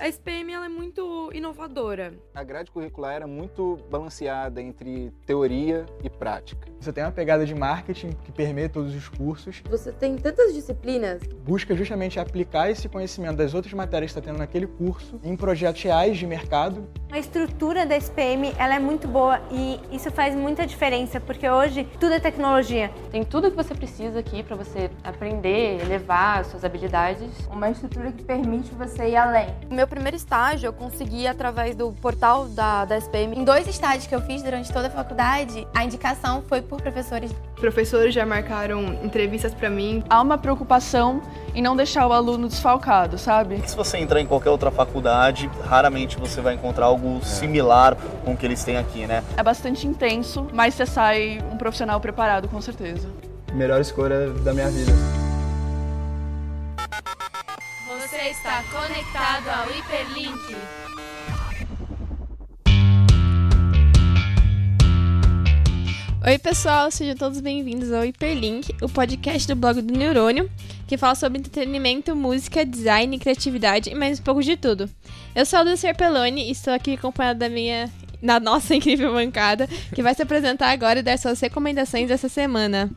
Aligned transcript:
a 0.00 0.08
SPM 0.08 0.50
ela 0.50 0.64
é 0.64 0.68
muito 0.68 1.30
inovadora. 1.34 2.14
A 2.34 2.42
grade 2.42 2.70
curricular 2.70 3.12
era 3.12 3.26
muito 3.26 3.76
balanceada 3.90 4.60
entre 4.60 5.12
teoria 5.26 5.84
e 6.02 6.08
prática. 6.08 6.66
Você 6.80 6.90
tem 6.90 7.04
uma 7.04 7.12
pegada 7.12 7.44
de 7.44 7.54
marketing 7.54 8.12
que 8.24 8.32
permeia 8.32 8.66
todos 8.66 8.94
os 8.94 9.06
cursos. 9.10 9.62
Você 9.68 9.92
tem 9.92 10.16
tantas 10.16 10.54
disciplinas. 10.54 11.20
Busca 11.44 11.76
justamente 11.76 12.18
aplicar 12.18 12.70
esse 12.70 12.88
conhecimento 12.88 13.36
das 13.36 13.52
outras 13.52 13.74
matérias 13.74 14.10
que 14.10 14.18
está 14.18 14.26
tendo 14.26 14.38
naquele 14.38 14.66
curso 14.66 15.20
em 15.22 15.36
projetos 15.36 15.82
reais 15.82 16.16
de 16.16 16.26
mercado. 16.26 16.88
A 17.12 17.18
estrutura 17.18 17.84
da 17.84 17.94
SPM 17.94 18.54
ela 18.56 18.76
é 18.76 18.78
muito 18.78 19.06
boa 19.06 19.42
e 19.50 19.78
isso 19.94 20.10
faz 20.10 20.34
muita 20.34 20.66
diferença 20.66 21.20
porque 21.20 21.46
hoje 21.46 21.86
tudo 22.00 22.14
é 22.14 22.20
tecnologia. 22.20 22.90
Tem 23.10 23.22
tudo 23.22 23.50
que 23.50 23.56
você 23.56 23.74
precisa 23.74 24.20
aqui 24.20 24.42
para 24.42 24.56
você 24.56 24.90
aprender, 25.04 25.78
elevar 25.82 26.42
suas 26.46 26.64
habilidades. 26.64 27.28
Uma 27.50 27.68
estrutura 27.68 28.10
que 28.12 28.24
permite 28.24 28.74
você 28.74 29.10
ir 29.10 29.16
além. 29.16 29.48
O 29.70 29.74
meu 29.74 29.89
primeiro 29.90 30.16
estágio 30.16 30.68
eu 30.68 30.72
consegui 30.72 31.26
através 31.26 31.74
do 31.74 31.92
portal 31.92 32.46
da, 32.48 32.84
da 32.84 32.96
SPM. 32.96 33.36
Em 33.36 33.44
dois 33.44 33.66
estágios 33.66 34.06
que 34.06 34.14
eu 34.14 34.22
fiz 34.22 34.42
durante 34.42 34.72
toda 34.72 34.86
a 34.86 34.90
faculdade, 34.90 35.66
a 35.74 35.84
indicação 35.84 36.42
foi 36.48 36.62
por 36.62 36.80
professores. 36.80 37.32
Professores 37.56 38.14
já 38.14 38.24
marcaram 38.24 38.94
entrevistas 39.04 39.52
para 39.52 39.68
mim. 39.68 40.02
Há 40.08 40.22
uma 40.22 40.38
preocupação 40.38 41.20
em 41.54 41.60
não 41.60 41.76
deixar 41.76 42.06
o 42.06 42.12
aluno 42.12 42.48
desfalcado, 42.48 43.18
sabe? 43.18 43.60
Se 43.68 43.76
você 43.76 43.98
entrar 43.98 44.20
em 44.20 44.26
qualquer 44.26 44.50
outra 44.50 44.70
faculdade, 44.70 45.50
raramente 45.64 46.16
você 46.16 46.40
vai 46.40 46.54
encontrar 46.54 46.86
algo 46.86 47.18
é. 47.18 47.24
similar 47.24 47.96
com 48.24 48.32
o 48.32 48.36
que 48.36 48.46
eles 48.46 48.62
têm 48.62 48.76
aqui, 48.76 49.06
né? 49.06 49.24
É 49.36 49.42
bastante 49.42 49.86
intenso, 49.86 50.46
mas 50.54 50.74
você 50.74 50.86
sai 50.86 51.42
um 51.52 51.56
profissional 51.56 52.00
preparado, 52.00 52.48
com 52.48 52.60
certeza. 52.60 53.08
Melhor 53.52 53.80
escolha 53.80 54.30
da 54.30 54.54
minha 54.54 54.70
vida. 54.70 55.19
Conectado 58.64 59.48
ao 59.48 59.70
Hiperlink. 59.70 60.56
Oi, 66.26 66.38
pessoal, 66.38 66.90
sejam 66.90 67.16
todos 67.16 67.40
bem-vindos 67.40 67.90
ao 67.90 68.04
Hiperlink, 68.04 68.74
o 68.82 68.88
podcast 68.88 69.48
do 69.48 69.56
blog 69.56 69.80
do 69.80 69.96
Neurônio, 69.96 70.50
que 70.86 70.98
fala 70.98 71.14
sobre 71.14 71.38
entretenimento, 71.38 72.14
música, 72.14 72.64
design, 72.64 73.18
criatividade 73.18 73.88
e 73.88 73.94
mais 73.94 74.20
um 74.20 74.22
pouco 74.22 74.42
de 74.42 74.56
tudo. 74.56 74.90
Eu 75.34 75.46
sou 75.46 75.60
a 75.60 75.62
Lucia 75.62 75.94
Peloni 75.94 76.48
e 76.48 76.50
estou 76.50 76.74
aqui 76.74 76.94
acompanhada 76.94 77.38
da 77.38 77.48
minha, 77.48 77.90
na 78.20 78.38
nossa 78.38 78.74
incrível 78.76 79.14
bancada, 79.14 79.66
que 79.94 80.02
vai 80.02 80.14
se 80.14 80.22
apresentar 80.22 80.70
agora 80.70 80.98
e 80.98 81.02
dar 81.02 81.18
suas 81.18 81.40
recomendações 81.40 82.08
dessa 82.08 82.28
semana. 82.28 82.90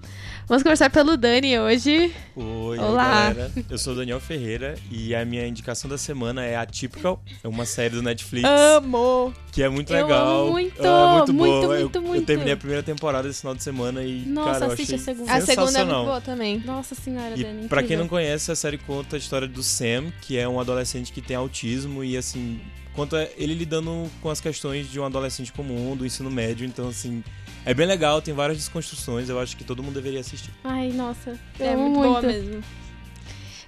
Vamos 0.46 0.62
conversar 0.62 0.90
pelo 0.90 1.16
Dani 1.16 1.58
hoje. 1.58 2.14
Oi, 2.36 2.78
Olá. 2.78 3.30
galera. 3.34 3.52
Eu 3.70 3.78
sou 3.78 3.94
o 3.94 3.96
Daniel 3.96 4.20
Ferreira 4.20 4.76
e 4.92 5.16
a 5.16 5.24
minha 5.24 5.48
indicação 5.48 5.90
da 5.90 5.98
semana 5.98 6.44
é 6.44 6.58
Atypical, 6.58 7.24
é 7.42 7.48
uma 7.48 7.66
série 7.66 7.96
do 7.96 8.02
Netflix. 8.02 8.48
Amo! 8.48 9.34
Que 9.54 9.64
é 9.64 9.70
muito 9.70 9.94
eu 9.94 10.04
legal. 10.04 10.42
Amo 10.42 10.52
muito, 10.52 10.86
é 10.86 11.18
muito, 11.18 11.34
muito, 11.34 11.34
boa. 11.34 11.80
muito, 11.80 11.96
eu, 11.96 12.02
muito. 12.02 12.22
Eu 12.22 12.26
terminei 12.26 12.54
a 12.54 12.58
primeira 12.58 12.84
temporada 12.84 13.28
esse 13.30 13.40
final 13.40 13.56
de 13.56 13.64
semana 13.64 14.04
e, 14.04 14.26
Nossa, 14.26 14.52
cara, 14.52 14.66
eu 14.66 14.72
achei 14.74 14.96
a 14.96 14.98
segunda. 14.98 15.34
A 15.34 15.42
segunda 15.42 15.80
é 15.80 15.86
muito 15.86 16.04
boa 16.04 16.22
também. 16.22 16.60
Nossa 16.60 16.94
senhora, 16.94 17.40
e 17.40 17.44
Dani. 17.44 17.68
Pra 17.70 17.82
quem 17.82 17.96
não 17.96 18.10
conhece, 18.10 18.52
a 18.52 18.56
série 18.56 18.78
conta 18.78 19.16
a 19.16 19.20
história 19.20 19.48
do 19.48 19.64
Sam, 19.64 20.12
que 20.22 20.38
é 20.38 20.48
um 20.48 20.60
adolescente 20.60 21.14
que 21.14 21.22
tem 21.22 21.38
autismo 21.38 22.04
e, 22.04 22.18
assim, 22.18 22.60
conta 22.94 23.30
ele 23.38 23.54
lidando 23.54 24.12
com 24.22 24.30
as 24.30 24.42
questões 24.42 24.92
de 24.92 25.00
um 25.00 25.06
adolescente 25.06 25.54
comum, 25.54 25.96
do 25.96 26.06
ensino 26.06 26.30
médio. 26.30 26.66
Então, 26.66 26.90
assim, 26.90 27.24
é 27.66 27.74
bem 27.74 27.86
legal, 27.88 28.22
tem 28.22 28.34
várias 28.34 28.58
desconstruções, 28.58 29.30
eu 29.30 29.40
acho 29.40 29.56
que 29.56 29.64
todo 29.64 29.82
mundo 29.82 29.96
deveria 29.96 30.20
assistir. 30.20 30.52
Ai, 30.64 30.90
nossa, 30.90 31.40
é 31.60 31.76
muito, 31.76 32.00
muito 32.00 32.10
boa 32.10 32.22
mesmo. 32.22 32.64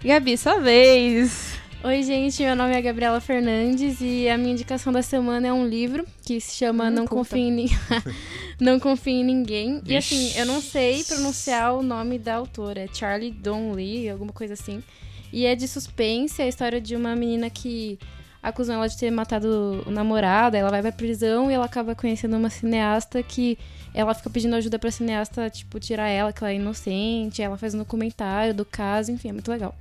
Gabi, 0.04 0.38
sua 0.38 0.60
vez. 0.60 1.58
Oi, 1.84 2.02
gente, 2.02 2.42
meu 2.42 2.56
nome 2.56 2.74
é 2.74 2.82
Gabriela 2.82 3.22
Fernandes 3.22 4.02
e 4.02 4.28
a 4.28 4.38
minha 4.38 4.54
indicação 4.54 4.92
da 4.92 5.04
semana 5.04 5.48
é 5.48 5.54
um 5.54 5.68
livro 5.68 6.04
que 6.24 6.42
se 6.42 6.56
chama 6.56 6.86
hum, 6.86 6.90
Não 6.90 7.06
Confie 7.06 7.42
em, 7.42 7.52
Ni... 7.52 7.70
não 8.60 8.80
Confie 8.80 9.12
em 9.12 9.24
Ninguém. 9.24 9.82
E 9.86 9.96
assim, 9.96 10.34
eu 10.36 10.48
não 10.48 10.62
sei 10.62 11.04
pronunciar 11.04 11.76
o 11.76 11.84
nome 11.84 12.18
da 12.18 12.36
autora, 12.36 12.82
é 12.82 12.88
Charlie 12.92 13.30
Donnelly, 13.30 14.10
alguma 14.10 14.34
coisa 14.34 14.56
assim. 14.56 14.84
E 15.32 15.46
é 15.46 15.56
de 15.56 15.68
suspense, 15.68 16.42
é 16.42 16.46
a 16.46 16.48
história 16.48 16.82
de 16.82 16.96
uma 16.96 17.16
menina 17.16 17.52
que 17.52 18.00
acusam 18.46 18.76
ela 18.76 18.88
de 18.88 18.96
ter 18.96 19.10
matado 19.10 19.84
o 19.88 19.92
namorado, 19.92 20.56
ela 20.56 20.70
vai 20.70 20.82
pra 20.82 20.92
prisão 20.92 21.50
e 21.50 21.54
ela 21.56 21.66
acaba 21.66 21.96
conhecendo 21.96 22.38
uma 22.38 22.50
cineasta 22.50 23.24
que 23.24 23.58
ela 23.92 24.14
fica 24.14 24.30
pedindo 24.30 24.56
ajuda 24.56 24.78
pra 24.78 24.92
cineasta, 24.92 25.50
tipo, 25.50 25.80
tirar 25.80 26.08
ela, 26.08 26.32
que 26.32 26.44
ela 26.44 26.52
é 26.52 26.56
inocente, 26.56 27.42
ela 27.42 27.58
faz 27.58 27.74
um 27.74 27.80
documentário 27.80 28.54
do 28.54 28.64
caso, 28.64 29.12
enfim, 29.12 29.30
é 29.30 29.34
muito 29.34 29.50
legal. 29.50 29.74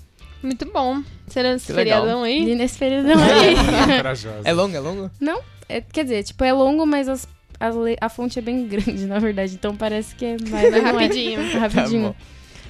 Muito 0.42 0.64
bom. 0.72 1.02
Será 1.26 1.52
nesse 1.52 1.72
feriadão 1.72 2.22
aí? 2.22 2.50
E 2.50 2.54
nesse 2.54 2.78
feriadão 2.78 3.16
aí. 3.22 3.54
é 4.44 4.52
longo, 4.52 4.76
é 4.76 4.80
longo? 4.80 5.10
Não, 5.20 5.42
é, 5.68 5.82
quer 5.82 6.04
dizer, 6.04 6.22
tipo, 6.22 6.42
é 6.42 6.52
longo, 6.52 6.86
mas 6.86 7.06
as, 7.06 7.28
a, 7.60 7.70
a, 8.00 8.08
fonte 8.08 8.38
é 8.38 8.42
bem 8.42 8.64
grande, 8.68 9.04
na 9.06 9.18
verdade. 9.18 9.54
Então 9.54 9.76
parece 9.76 10.14
que 10.14 10.24
é 10.24 10.36
mais... 10.48 10.72
é 10.72 10.78
rapidinho. 10.78 11.40
É, 11.40 11.58
rapidinho. 11.58 12.16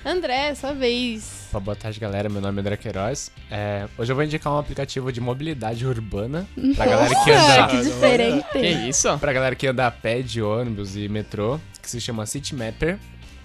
Tá 0.02 0.10
André, 0.10 0.54
sua 0.54 0.72
vez. 0.72 1.43
Boa 1.60 1.76
tarde, 1.76 2.00
galera. 2.00 2.28
Meu 2.28 2.40
nome 2.40 2.58
é 2.58 2.60
André 2.60 2.76
Queiroz. 2.76 3.30
É, 3.50 3.86
hoje 3.96 4.10
eu 4.10 4.16
vou 4.16 4.24
indicar 4.24 4.52
um 4.52 4.58
aplicativo 4.58 5.12
de 5.12 5.20
mobilidade 5.20 5.86
urbana 5.86 6.46
pra 6.74 6.86
galera 6.86 7.14
que 7.24 7.30
anda. 7.30 7.68
que 7.68 7.82
diferente. 7.82 8.46
Que 8.52 8.88
isso? 8.88 9.18
Pra 9.18 9.32
galera 9.32 9.54
que 9.54 9.66
anda 9.66 9.86
a 9.86 9.90
pé 9.90 10.22
de 10.22 10.42
ônibus 10.42 10.96
e 10.96 11.08
metrô, 11.08 11.60
que 11.80 11.90
se 11.90 12.00
chama 12.00 12.26
City 12.26 12.54
Mapper. 12.54 12.98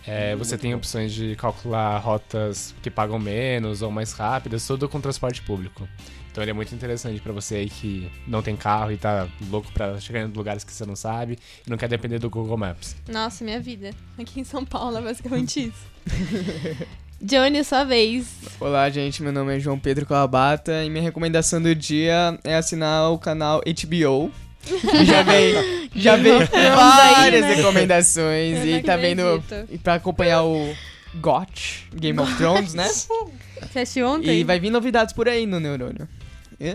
É, 0.08 0.36
você 0.36 0.58
tem 0.58 0.74
opções 0.74 1.14
de 1.14 1.36
calcular 1.36 1.98
rotas 2.00 2.74
que 2.82 2.90
pagam 2.90 3.20
menos 3.20 3.82
ou 3.82 3.92
mais 3.92 4.12
rápidas, 4.12 4.66
tudo 4.66 4.90
com 4.90 5.00
transporte 5.00 5.42
público. 5.42 5.88
Então 6.32 6.44
ele 6.44 6.52
é 6.52 6.54
muito 6.54 6.74
interessante 6.74 7.20
para 7.22 7.34
você 7.34 7.56
aí 7.56 7.70
que 7.70 8.10
não 8.26 8.42
tem 8.42 8.56
carro 8.56 8.92
e 8.92 8.98
tá 8.98 9.28
louco 9.50 9.72
para 9.72 10.00
chegar 10.00 10.22
em 10.22 10.26
lugares 10.26 10.64
que 10.64 10.72
você 10.72 10.86
não 10.86 10.96
sabe 10.96 11.38
e 11.66 11.70
não 11.70 11.78
quer 11.78 11.88
depender 11.88 12.18
do 12.18 12.30
Google 12.30 12.58
Maps. 12.58 12.96
Nossa, 13.08 13.44
minha 13.44 13.60
vida. 13.60 13.92
Aqui 14.18 14.40
em 14.40 14.44
São 14.44 14.66
Paulo 14.66 14.98
é 14.98 15.02
basicamente 15.02 15.68
isso. 15.68 15.86
Johnny, 17.22 17.64
sua 17.64 17.84
vez. 17.84 18.28
Olá, 18.60 18.90
gente. 18.90 19.22
Meu 19.22 19.32
nome 19.32 19.56
é 19.56 19.60
João 19.60 19.78
Pedro 19.78 20.06
Calabata 20.06 20.84
e 20.84 20.90
minha 20.90 21.04
recomendação 21.04 21.62
do 21.62 21.76
dia 21.76 22.40
é 22.44 22.56
assinar 22.56 23.12
o 23.12 23.18
canal 23.18 23.62
HBO. 23.62 24.32
já 25.06 25.24
vem, 25.24 25.90
já 25.96 26.16
vem 26.16 26.38
várias 26.40 27.44
aí, 27.46 27.50
né? 27.50 27.54
recomendações 27.56 28.66
e 28.66 28.84
tá 28.84 28.98
vendo 28.98 29.42
e 29.70 29.78
para 29.78 29.96
acompanhar 29.96 30.44
o 30.44 30.76
GOT, 31.16 31.88
Game 31.96 32.20
of 32.20 32.36
Thrones, 32.36 32.74
né? 32.74 32.88
Você 32.88 33.80
assistiu 33.80 34.08
ontem? 34.08 34.40
E 34.40 34.44
vai 34.44 34.60
vir 34.60 34.70
novidades 34.70 35.14
por 35.14 35.28
aí 35.28 35.46
no 35.46 35.60
Neurônio. 35.60 36.08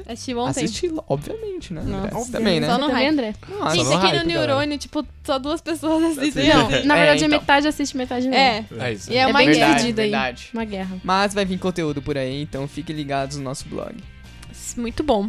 Assistiu 0.07 0.39
ontem? 0.39 0.65
Assisti, 0.65 0.91
obviamente, 1.07 1.73
né? 1.75 1.83
Nossa, 1.83 2.33
também, 2.33 2.59
né? 2.59 2.67
Só 2.67 2.79
no 2.79 2.89
também, 2.89 3.09
André? 3.09 3.35
Nossa, 3.49 3.77
Gente, 3.77 3.93
aqui 3.93 4.19
no 4.19 4.25
Neurônio, 4.25 4.79
tipo, 4.79 5.07
só 5.23 5.39
duas 5.39 5.61
pessoas 5.61 6.17
assistem. 6.19 6.49
Não, 6.49 6.71
na 6.85 6.95
verdade, 6.97 7.23
é, 7.23 7.27
então. 7.27 7.29
metade 7.29 7.69
assiste, 7.69 7.97
metade 7.97 8.27
não. 8.27 8.37
É. 8.37 8.65
É, 8.79 8.93
isso. 8.93 9.13
E 9.13 9.17
é 9.17 9.27
uma 9.27 9.43
é 9.43 9.47
bem 9.47 9.55
guerra. 9.55 9.75
dividida 9.75 10.03
aí. 10.03 10.35
Uma 10.55 10.65
guerra. 10.65 10.97
Mas 11.05 11.35
vai 11.35 11.45
vir 11.45 11.59
conteúdo 11.59 12.01
por 12.01 12.17
aí, 12.17 12.41
então 12.41 12.67
fiquem 12.67 12.97
ligados 12.97 13.37
no 13.37 13.43
nosso 13.43 13.69
blog. 13.69 13.95
Muito 14.77 15.03
bom. 15.03 15.29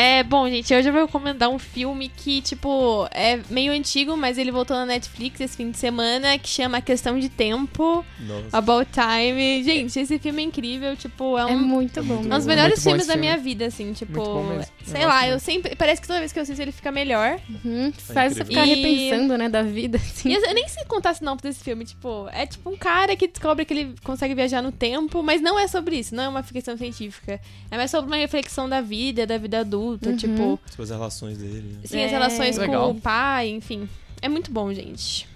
É, 0.00 0.22
bom, 0.22 0.48
gente, 0.48 0.72
hoje 0.72 0.88
eu 0.88 0.94
vou 0.94 1.04
recomendar 1.04 1.50
um 1.50 1.58
filme 1.58 2.08
que, 2.08 2.40
tipo, 2.40 3.06
é 3.10 3.38
meio 3.50 3.70
antigo, 3.70 4.16
mas 4.16 4.38
ele 4.38 4.50
voltou 4.50 4.74
na 4.74 4.86
Netflix 4.86 5.38
esse 5.42 5.54
fim 5.54 5.70
de 5.70 5.76
semana, 5.76 6.38
que 6.38 6.48
chama 6.48 6.80
Questão 6.80 7.18
de 7.18 7.28
Tempo, 7.28 8.02
Nossa. 8.18 8.56
About 8.56 8.90
Time. 8.90 9.62
Gente, 9.62 10.00
esse 10.00 10.18
filme 10.18 10.40
é 10.40 10.46
incrível, 10.46 10.96
tipo, 10.96 11.36
é 11.36 11.44
um... 11.44 11.50
É 11.50 11.56
muito 11.56 12.02
bom. 12.02 12.22
É 12.22 12.34
um 12.34 12.38
dos 12.38 12.46
melhores 12.46 12.82
filmes 12.82 13.06
da 13.06 13.14
minha 13.14 13.36
vida, 13.36 13.66
assim, 13.66 13.92
tipo... 13.92 14.42
Sei 14.86 15.04
lá, 15.04 15.28
eu 15.28 15.38
sempre... 15.38 15.76
Parece 15.76 16.00
que 16.00 16.06
toda 16.06 16.18
vez 16.18 16.32
que 16.32 16.38
eu 16.38 16.44
assisto 16.44 16.62
ele 16.62 16.72
fica 16.72 16.90
melhor. 16.90 17.38
Uhum, 17.62 17.92
faz 17.92 18.32
você 18.32 18.44
ficar 18.46 18.66
e... 18.66 18.76
repensando, 18.76 19.36
né, 19.36 19.50
da 19.50 19.62
vida, 19.62 19.98
assim. 19.98 20.30
E 20.30 20.34
eu, 20.34 20.40
eu 20.40 20.54
nem 20.54 20.66
sei 20.66 20.82
contar 20.86 21.14
não 21.20 21.36
desse 21.36 21.62
filme, 21.62 21.84
tipo... 21.84 22.26
É 22.32 22.46
tipo 22.46 22.70
um 22.70 22.76
cara 22.76 23.14
que 23.16 23.28
descobre 23.28 23.66
que 23.66 23.74
ele 23.74 23.94
consegue 24.02 24.34
viajar 24.34 24.62
no 24.62 24.72
tempo, 24.72 25.22
mas 25.22 25.42
não 25.42 25.58
é 25.58 25.68
sobre 25.68 25.96
isso, 25.96 26.14
não 26.14 26.24
é 26.24 26.28
uma 26.30 26.42
ficção 26.42 26.74
científica. 26.78 27.38
É 27.70 27.76
mais 27.76 27.90
sobre 27.90 28.06
uma 28.06 28.16
reflexão 28.16 28.66
da 28.66 28.80
vida, 28.80 29.26
da 29.26 29.36
vida 29.36 29.60
adulta, 29.60 29.89
adulta, 29.90 30.10
uhum. 30.10 30.16
tipo. 30.16 30.60
As 30.78 30.90
relações 30.90 31.38
dele. 31.38 31.78
Sim, 31.84 31.98
é. 31.98 32.04
as 32.04 32.10
relações 32.10 32.56
Legal. 32.56 32.92
com 32.92 32.98
o 32.98 33.00
pai, 33.00 33.48
enfim. 33.48 33.88
É 34.22 34.28
muito 34.28 34.50
bom, 34.50 34.72
gente. 34.72 35.28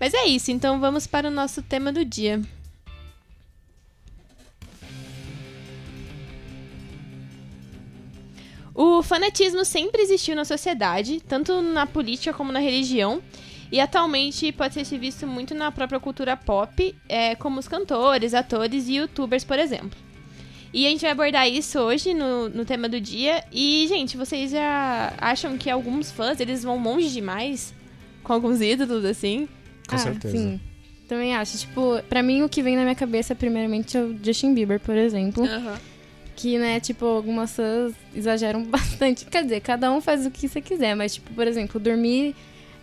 Mas 0.00 0.12
é 0.12 0.26
isso, 0.26 0.50
então 0.50 0.78
vamos 0.78 1.06
para 1.06 1.28
o 1.28 1.30
nosso 1.30 1.62
tema 1.62 1.92
do 1.92 2.04
dia. 2.04 2.42
O 8.74 9.02
fanatismo 9.02 9.64
sempre 9.64 10.02
existiu 10.02 10.36
na 10.36 10.44
sociedade, 10.44 11.22
tanto 11.26 11.62
na 11.62 11.86
política 11.86 12.34
como 12.34 12.52
na 12.52 12.58
religião, 12.58 13.22
e 13.72 13.80
atualmente 13.80 14.52
pode 14.52 14.74
ser 14.74 14.98
visto 14.98 15.26
muito 15.26 15.54
na 15.54 15.72
própria 15.72 15.98
cultura 15.98 16.36
pop, 16.36 16.94
é, 17.08 17.34
como 17.36 17.58
os 17.58 17.66
cantores, 17.66 18.34
atores 18.34 18.86
e 18.86 18.96
youtubers, 18.96 19.44
por 19.44 19.58
exemplo. 19.58 20.05
E 20.76 20.86
a 20.86 20.90
gente 20.90 21.00
vai 21.00 21.12
abordar 21.12 21.48
isso 21.48 21.78
hoje 21.78 22.12
no, 22.12 22.50
no 22.50 22.62
tema 22.66 22.86
do 22.86 23.00
dia. 23.00 23.42
E, 23.50 23.86
gente, 23.88 24.14
vocês 24.14 24.50
já 24.50 25.10
acham 25.16 25.56
que 25.56 25.70
alguns 25.70 26.10
fãs, 26.10 26.38
eles 26.38 26.62
vão 26.62 26.76
longe 26.82 27.08
demais 27.08 27.72
com 28.22 28.34
alguns 28.34 28.60
ídolos, 28.60 29.02
assim? 29.06 29.48
Com 29.88 29.96
ah, 29.96 29.98
certeza. 29.98 30.36
Sim. 30.36 30.60
Também 31.08 31.34
acho. 31.34 31.56
Tipo, 31.56 32.02
pra 32.10 32.22
mim 32.22 32.42
o 32.42 32.48
que 32.50 32.62
vem 32.62 32.76
na 32.76 32.82
minha 32.82 32.94
cabeça, 32.94 33.34
primeiramente, 33.34 33.96
é 33.96 34.02
o 34.02 34.18
Justin 34.22 34.52
Bieber, 34.52 34.78
por 34.78 34.94
exemplo. 34.94 35.44
Uhum. 35.44 35.76
que, 36.36 36.58
né, 36.58 36.78
tipo, 36.78 37.06
algumas 37.06 37.56
fãs 37.56 37.94
exageram 38.14 38.62
bastante. 38.68 39.24
Quer 39.24 39.44
dizer, 39.44 39.62
cada 39.62 39.90
um 39.90 40.02
faz 40.02 40.26
o 40.26 40.30
que 40.30 40.46
você 40.46 40.60
quiser, 40.60 40.94
mas, 40.94 41.14
tipo, 41.14 41.32
por 41.32 41.46
exemplo, 41.46 41.80
dormir 41.80 42.36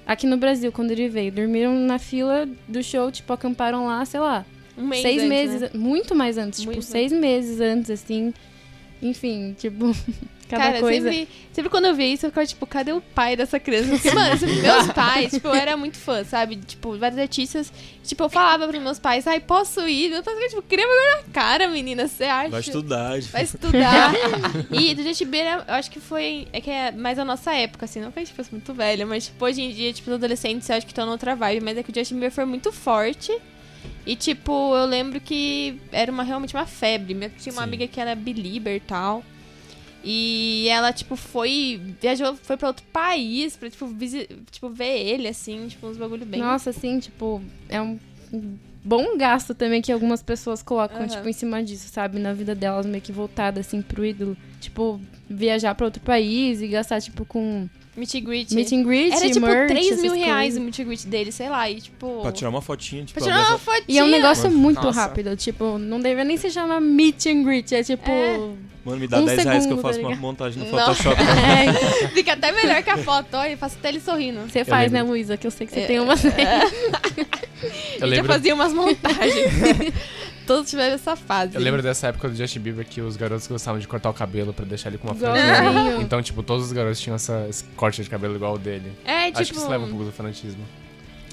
aqui 0.03 0.25
no 0.25 0.37
Brasil, 0.37 0.71
quando 0.71 0.89
ele 0.89 1.09
veio, 1.09 1.31
dormiram 1.31 1.75
na 1.75 1.99
fila 1.99 2.49
do 2.67 2.81
show, 2.81 3.11
tipo, 3.11 3.31
acamparam 3.31 3.85
lá, 3.85 4.03
sei 4.03 4.19
lá, 4.19 4.43
Um 4.77 4.87
mês 4.87 5.01
seis 5.01 5.17
antes, 5.17 5.29
meses, 5.29 5.61
né? 5.61 5.69
muito 5.73 6.15
mais 6.15 6.37
antes, 6.37 6.65
Muito 6.65 6.79
tipo, 6.79 6.91
seis 6.91 7.11
meses 7.11 7.59
antes, 7.59 7.91
assim. 7.91 8.33
Enfim, 9.01 9.53
tipo, 9.59 9.93
cada 10.49 10.63
Cara, 10.63 10.79
coisa. 10.79 11.11
sempre, 11.11 11.29
sempre 11.51 11.69
quando 11.69 11.85
eu 11.85 11.95
via 11.95 12.07
isso, 12.07 12.25
eu 12.25 12.29
ficava 12.29 12.47
tipo, 12.47 12.65
cadê 12.65 12.93
o 12.93 13.01
pai 13.01 13.35
dessa 13.35 13.59
criança? 13.59 13.89
Porque, 13.99 14.11
mano, 14.11 14.37
sempre 14.37 14.61
meus 14.61 14.87
pais, 14.93 15.31
tipo, 15.31 15.47
eu 15.47 15.53
era 15.53 15.75
muito 15.75 15.97
fã, 15.97 16.23
sabe? 16.23 16.55
Tipo, 16.55 16.97
vários 16.97 17.19
artistas. 17.19 17.71
Tipo, 18.03 18.23
eu 18.23 18.29
falava 18.29 18.67
pros 18.67 18.81
meus 18.81 18.99
pais, 18.99 19.27
ai, 19.27 19.39
posso 19.39 19.81
ir? 19.87 20.09
Meu 20.09 20.23
pai 20.23 20.33
ficava, 20.35 20.49
tipo, 20.49 20.61
queria 20.63 20.85
ver 20.85 21.17
na 21.17 21.33
cara, 21.33 21.67
menina, 21.67 22.07
você 22.07 22.23
acha? 22.23 22.49
Vai 22.49 22.61
estudar. 22.61 23.21
Vai 23.21 23.43
estudar. 23.43 24.13
e 24.71 24.95
do 24.95 25.03
Justin 25.03 25.25
Bieber, 25.25 25.63
eu 25.67 25.73
acho 25.73 25.91
que 25.91 25.99
foi. 25.99 26.47
É 26.53 26.61
que 26.61 26.69
é 26.69 26.91
mais 26.91 27.19
a 27.19 27.25
nossa 27.25 27.53
época, 27.53 27.85
assim. 27.85 27.99
Não 27.99 28.11
foi, 28.11 28.23
tipo, 28.23 28.41
muito 28.51 28.73
velha, 28.73 29.05
mas, 29.05 29.25
tipo, 29.25 29.43
hoje 29.43 29.61
em 29.61 29.71
dia, 29.71 29.91
tipo, 29.91 30.09
os 30.09 30.15
adolescentes 30.15 30.69
eu 30.69 30.75
acho 30.77 30.85
que 30.85 30.91
estão 30.91 31.05
noutra 31.05 31.35
vibe. 31.35 31.63
Mas 31.63 31.77
é 31.77 31.83
que 31.83 31.91
o 31.91 31.95
Justin 31.95 32.15
Bieber 32.15 32.31
foi 32.31 32.45
muito 32.45 32.71
forte. 32.71 33.31
E, 34.05 34.15
tipo, 34.15 34.75
eu 34.75 34.85
lembro 34.85 35.19
que 35.21 35.79
era 35.91 36.11
uma, 36.11 36.23
realmente 36.23 36.55
uma 36.55 36.65
febre. 36.65 37.15
Tinha 37.39 37.53
uma 37.53 37.63
amiga 37.63 37.87
que 37.87 37.99
era 37.99 38.15
belieber 38.15 38.75
e 38.75 38.79
tal. 38.79 39.23
E 40.03 40.67
ela, 40.69 40.91
tipo, 40.91 41.15
foi. 41.15 41.79
Viajou, 42.01 42.35
foi 42.35 42.57
pra 42.57 42.67
outro 42.67 42.85
país 42.91 43.55
pra, 43.55 43.69
tipo, 43.69 43.87
visi- 43.87 44.27
tipo 44.51 44.69
ver 44.69 44.99
ele, 44.99 45.27
assim, 45.29 45.67
tipo, 45.67 45.87
uns 45.87 45.97
bagulho 45.97 46.25
bem. 46.25 46.41
Nossa, 46.41 46.71
assim, 46.71 46.99
tipo, 46.99 47.41
é 47.69 47.81
um 47.81 47.97
bom 48.83 49.17
gasto 49.17 49.55
também 49.55 49.81
que 49.81 49.91
algumas 49.93 50.21
pessoas 50.21 50.61
colocam, 50.61 50.97
Aham. 50.97 51.07
tipo, 51.07 51.29
em 51.29 51.33
cima 51.33 51.63
disso, 51.63 51.87
sabe? 51.87 52.19
Na 52.19 52.33
vida 52.33 52.53
delas, 52.53 52.85
meio 52.85 53.01
que 53.01 53.13
voltada, 53.13 53.61
assim, 53.61 53.81
pro 53.81 54.05
ídolo. 54.05 54.35
Tipo, 54.59 54.99
viajar 55.29 55.73
pra 55.75 55.85
outro 55.85 56.01
país 56.01 56.61
e 56.61 56.67
gastar, 56.67 57.01
tipo, 57.01 57.23
com... 57.25 57.69
Meet 57.95 58.15
and 58.15 58.21
greet. 58.21 58.51
Meet 58.55 58.71
and 58.73 58.83
greet, 58.83 59.13
Era, 59.13 59.27
tipo, 59.29 59.45
merch, 59.45 59.67
3 59.71 60.01
mil 60.01 60.13
reais 60.15 60.53
coisas. 60.55 60.57
o 60.57 60.61
meet 60.61 60.79
and 60.79 60.83
greet 60.85 61.05
dele, 61.07 61.31
sei 61.31 61.47
lá, 61.47 61.69
e, 61.69 61.79
tipo... 61.79 62.21
Pra 62.23 62.31
tirar 62.31 62.49
uma 62.49 62.61
fotinha, 62.61 63.05
tipo, 63.05 63.19
Pra 63.19 63.23
tirar 63.31 63.47
uma 63.49 63.59
fotinha. 63.59 63.83
E 63.87 63.97
é 63.99 64.03
um 64.03 64.07
negócio 64.07 64.49
muito 64.49 64.81
Nossa. 64.81 65.01
rápido, 65.01 65.35
tipo, 65.37 65.77
não 65.77 65.99
deveria 65.99 66.23
nem 66.23 66.35
se 66.35 66.49
chamar 66.49 66.81
meet 66.81 67.27
and 67.27 67.43
greet, 67.43 67.71
é 67.71 67.83
tipo... 67.83 68.09
Mano, 68.83 68.99
me 68.99 69.07
dá 69.07 69.19
um 69.21 69.25
10 69.25 69.43
reais 69.45 69.65
que 69.65 69.71
eu 69.71 69.77
segundo, 69.77 69.81
faço 69.81 70.01
tá 70.01 70.07
uma 70.07 70.15
montagem 70.17 70.61
no. 70.63 70.69
Photoshop. 70.69 71.15
É. 72.03 72.07
Fica 72.09 72.33
até 72.33 72.51
melhor 72.51 72.83
que 72.83 72.89
a 72.89 72.97
foto, 72.97 73.27
olha, 73.37 73.55
faço 73.55 73.77
até 73.79 73.87
ele 73.89 74.01
sorrindo. 74.01 74.41
Você 74.41 74.65
faz, 74.65 74.91
né, 74.91 75.01
Luísa? 75.03 75.37
Que 75.37 75.47
eu 75.47 75.51
sei 75.51 75.65
que 75.67 75.73
você 75.73 75.81
É. 75.81 75.85
tem 75.85 75.99
uma... 76.01 76.15
Eu 77.93 77.99
já 77.99 78.05
lembro- 78.05 78.33
fazia 78.33 78.53
umas 78.53 78.73
montagens. 78.73 79.51
Todos 80.45 80.69
tiveram 80.69 80.95
essa 80.95 81.15
fase. 81.15 81.55
Eu 81.55 81.61
lembro 81.61 81.81
dessa 81.81 82.07
época 82.07 82.27
do 82.29 82.35
Justin 82.35 82.59
Bieber 82.59 82.85
que 82.85 82.99
os 83.01 83.15
garotos 83.15 83.47
gostavam 83.47 83.79
de 83.79 83.87
cortar 83.87 84.09
o 84.09 84.13
cabelo 84.13 84.53
pra 84.53 84.65
deixar 84.65 84.89
ele 84.89 84.97
com 84.97 85.07
uma 85.07 85.15
franjinha. 85.15 86.01
Então, 86.01 86.21
tipo, 86.21 86.43
todos 86.43 86.65
os 86.65 86.71
garotos 86.71 86.99
tinham 86.99 87.15
essa, 87.15 87.45
esse 87.49 87.63
corte 87.75 88.03
de 88.03 88.09
cabelo 88.09 88.35
igual 88.35 88.55
o 88.55 88.57
dele. 88.59 88.91
É, 89.05 89.25
Acho 89.25 89.33
que 89.37 89.45
tipo- 89.45 89.59
isso 89.59 89.69
leva 89.69 89.85
um 89.85 89.89
pouco 89.89 90.03
do 90.05 90.11
fanatismo. 90.11 90.63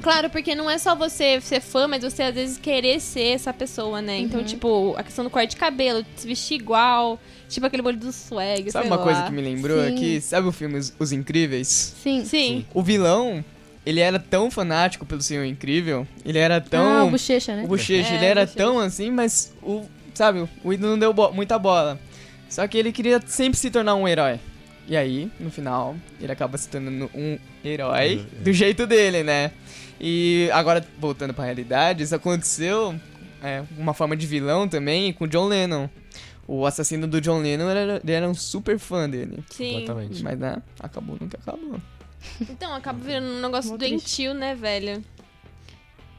Claro, 0.02 0.30
porque 0.30 0.54
não 0.54 0.70
é 0.70 0.78
só 0.78 0.94
você 0.94 1.40
ser 1.42 1.60
fã, 1.60 1.86
mas 1.86 2.02
você 2.02 2.22
às 2.22 2.34
vezes 2.34 2.56
querer 2.56 3.00
ser 3.00 3.34
essa 3.34 3.52
pessoa, 3.52 4.00
né? 4.00 4.18
Então, 4.18 4.40
Uhum. 4.40 4.46
tipo, 4.46 4.94
a 4.96 5.02
questão 5.02 5.22
do 5.22 5.30
corte 5.30 5.50
de 5.50 5.56
cabelo, 5.56 6.02
se 6.16 6.26
vestir 6.26 6.54
igual, 6.54 7.20
tipo 7.50 7.66
aquele 7.66 7.82
bolho 7.82 7.98
do 7.98 8.10
swag, 8.10 8.70
Sabe 8.70 8.84
sei 8.84 8.90
uma 8.90 8.96
lá. 8.96 9.02
coisa 9.02 9.22
que 9.24 9.30
me 9.32 9.42
lembrou 9.42 9.78
Sim. 9.84 9.94
aqui? 9.94 10.20
Sabe 10.22 10.48
o 10.48 10.52
filme 10.52 10.78
Os, 10.78 10.94
Os 10.98 11.12
Incríveis? 11.12 11.68
Sim. 12.02 12.24
Sim. 12.24 12.64
O 12.72 12.82
vilão, 12.82 13.44
ele 13.84 14.00
era 14.00 14.18
tão 14.18 14.50
fanático 14.50 15.04
pelo 15.06 15.22
Senhor 15.22 15.44
Incrível, 15.44 16.06
ele 16.24 16.38
era 16.38 16.60
tão... 16.60 16.84
Ah, 16.84 17.04
o 17.04 17.10
Bochecha, 17.10 17.56
né? 17.56 17.64
O 17.64 17.68
Bochecha, 17.68 18.12
É, 18.12 18.16
ele 18.16 18.24
era 18.24 18.40
Bochecha. 18.42 18.56
tão 18.58 18.78
assim, 18.78 19.10
mas 19.10 19.52
o, 19.62 19.84
sabe, 20.14 20.48
o 20.62 20.72
ídolo 20.72 20.92
não 20.92 20.98
deu 20.98 21.12
bo- 21.12 21.32
muita 21.32 21.58
bola. 21.58 21.98
Só 22.48 22.66
que 22.66 22.76
ele 22.76 22.92
queria 22.92 23.20
sempre 23.26 23.58
se 23.58 23.70
tornar 23.70 23.94
um 23.94 24.06
herói. 24.08 24.38
E 24.88 24.96
aí, 24.96 25.30
no 25.38 25.50
final, 25.50 25.94
ele 26.20 26.32
acaba 26.32 26.58
se 26.58 26.68
tornando 26.68 27.08
um 27.14 27.38
herói 27.64 28.26
do 28.42 28.52
jeito 28.52 28.86
dele, 28.86 29.22
né? 29.22 29.52
E 30.00 30.48
agora, 30.52 30.84
voltando 30.98 31.32
pra 31.32 31.44
realidade, 31.44 32.02
isso 32.02 32.14
aconteceu 32.14 32.94
é, 33.42 33.62
uma 33.78 33.94
forma 33.94 34.16
de 34.16 34.26
vilão 34.26 34.66
também 34.66 35.12
com 35.12 35.24
o 35.24 35.28
John 35.28 35.46
Lennon. 35.46 35.88
O 36.48 36.66
assassino 36.66 37.06
do 37.06 37.20
John 37.20 37.38
Lennon 37.38 37.68
era, 37.70 38.00
ele 38.02 38.12
era 38.12 38.28
um 38.28 38.34
super 38.34 38.78
fã 38.80 39.08
dele. 39.08 39.38
Sim. 39.50 39.86
Mas, 40.22 40.36
né, 40.38 40.56
acabou 40.80 41.16
nunca 41.20 41.38
acabou. 41.40 41.80
Então, 42.40 42.75
acaba 42.75 42.99
virando 42.99 43.28
um 43.28 43.40
negócio 43.40 43.76
doentio, 43.76 44.34
né, 44.34 44.55
velho? 44.55 45.02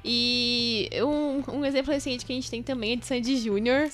E 0.03 0.89
um, 1.03 1.57
um 1.57 1.65
exemplo 1.65 1.93
recente 1.93 2.25
que 2.25 2.31
a 2.33 2.35
gente 2.35 2.49
tem 2.49 2.63
também 2.63 2.93
é 2.93 2.95
de 2.95 3.05
Sandy 3.05 3.37
Júnior. 3.37 3.87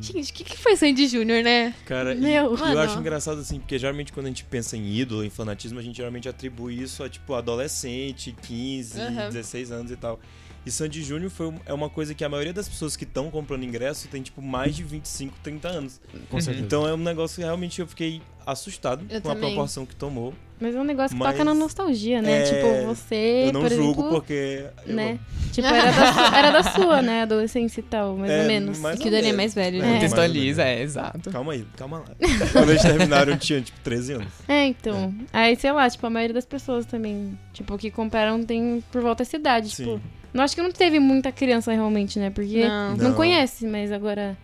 Gente, 0.00 0.30
o 0.30 0.34
que, 0.34 0.44
que 0.44 0.56
foi 0.56 0.76
Sandy 0.76 1.08
Júnior, 1.08 1.42
né? 1.42 1.74
Cara, 1.84 2.14
Meu, 2.14 2.56
e 2.56 2.72
eu 2.72 2.78
acho 2.78 2.98
engraçado 2.98 3.40
assim, 3.40 3.58
porque 3.58 3.76
geralmente 3.76 4.12
quando 4.12 4.26
a 4.26 4.28
gente 4.28 4.44
pensa 4.44 4.76
em 4.76 4.86
ídolo, 4.86 5.24
em 5.24 5.30
fanatismo, 5.30 5.80
a 5.80 5.82
gente 5.82 5.96
geralmente 5.96 6.28
atribui 6.28 6.80
isso 6.80 7.02
a 7.02 7.08
tipo 7.08 7.34
adolescente, 7.34 8.34
15, 8.40 9.00
Aham. 9.00 9.28
16 9.30 9.72
anos 9.72 9.90
e 9.90 9.96
tal. 9.96 10.20
E 10.68 10.70
Sandy 10.70 11.02
Júnior 11.02 11.30
foi, 11.30 11.52
é 11.64 11.72
uma 11.72 11.88
coisa 11.88 12.14
que 12.14 12.22
a 12.22 12.28
maioria 12.28 12.52
das 12.52 12.68
pessoas 12.68 12.94
que 12.94 13.04
estão 13.04 13.30
comprando 13.30 13.64
ingresso 13.64 14.06
tem 14.08 14.20
tipo 14.22 14.42
mais 14.42 14.76
de 14.76 14.84
25, 14.84 15.34
30 15.42 15.68
anos. 15.68 16.00
Com 16.30 16.38
certeza. 16.40 16.64
Então 16.64 16.86
é 16.86 16.92
um 16.92 16.98
negócio 16.98 17.36
que 17.36 17.42
realmente 17.42 17.80
eu 17.80 17.86
fiquei 17.86 18.20
assustado 18.46 19.04
Eu 19.10 19.20
com 19.22 19.30
a 19.30 19.34
também. 19.34 19.50
proporção 19.54 19.84
que 19.86 19.94
tomou. 19.96 20.34
Mas 20.60 20.74
é 20.74 20.80
um 20.80 20.84
negócio 20.84 21.16
que 21.16 21.22
Mas- 21.22 21.32
toca 21.32 21.44
na 21.44 21.54
nostalgia, 21.54 22.20
né? 22.20 22.40
É, 22.40 22.42
Tipo, 22.42 22.86
você, 22.86 23.44
eu 23.46 23.52
não 23.52 23.60
por 23.62 23.70
julgo 23.70 24.00
exemplo, 24.00 24.10
porque 24.10 24.64
eu 24.86 24.94
né? 24.94 25.18
Tipo, 25.52 25.68
era 25.68 25.90
da, 25.92 26.12
su- 26.12 26.34
era 26.34 26.50
da 26.50 26.62
sua, 26.64 27.02
né? 27.02 27.22
Adolescência 27.22 27.80
e 27.80 27.82
tal, 27.84 28.16
mais 28.16 28.30
É, 28.30 28.40
ou 28.42 28.46
menos. 28.48 28.78
mais 28.80 28.98
que 28.98 29.04
ou 29.04 29.08
o 29.08 29.12
Dani 29.12 29.28
é 29.28 29.32
mais 29.32 29.54
velho, 29.54 29.78
É, 29.78 29.86
né? 29.86 29.92
Contextualiza, 29.94 30.64
é, 30.64 30.82
exato. 30.82 31.30
Calma 31.30 31.52
aí, 31.52 31.64
calma 31.76 31.98
lá. 32.00 32.06
Quando 32.52 32.70
eles 32.70 32.82
terminaram, 32.82 33.32
eu 33.32 33.38
tinha 33.38 33.60
tipo 33.62 33.78
13 33.80 34.14
anos. 34.14 34.28
É, 34.48 34.66
então. 34.66 35.14
Aí, 35.32 35.54
sei 35.56 35.70
lá, 35.72 35.88
tipo, 35.88 36.04
a 36.06 36.10
maioria 36.10 36.34
das 36.34 36.46
pessoas 36.46 36.84
também, 36.86 37.38
tipo, 37.52 37.78
que 37.78 37.90
compraram 37.90 38.42
tem 38.44 38.82
por 38.90 39.00
volta 39.00 39.22
dessa 39.24 39.36
idade. 39.36 39.70
Tipo, 39.70 40.00
Não 40.38 40.44
acho 40.44 40.54
que 40.54 40.62
não 40.62 40.70
teve 40.72 40.98
muita 40.98 41.30
criança 41.32 41.72
realmente, 41.72 42.18
né? 42.18 42.30
Porque 42.30 42.66
Não. 42.66 42.96
não, 42.96 43.08
Não. 43.10 43.14
conhece, 43.14 43.66
mas 43.66 43.92
agora. 43.92 44.36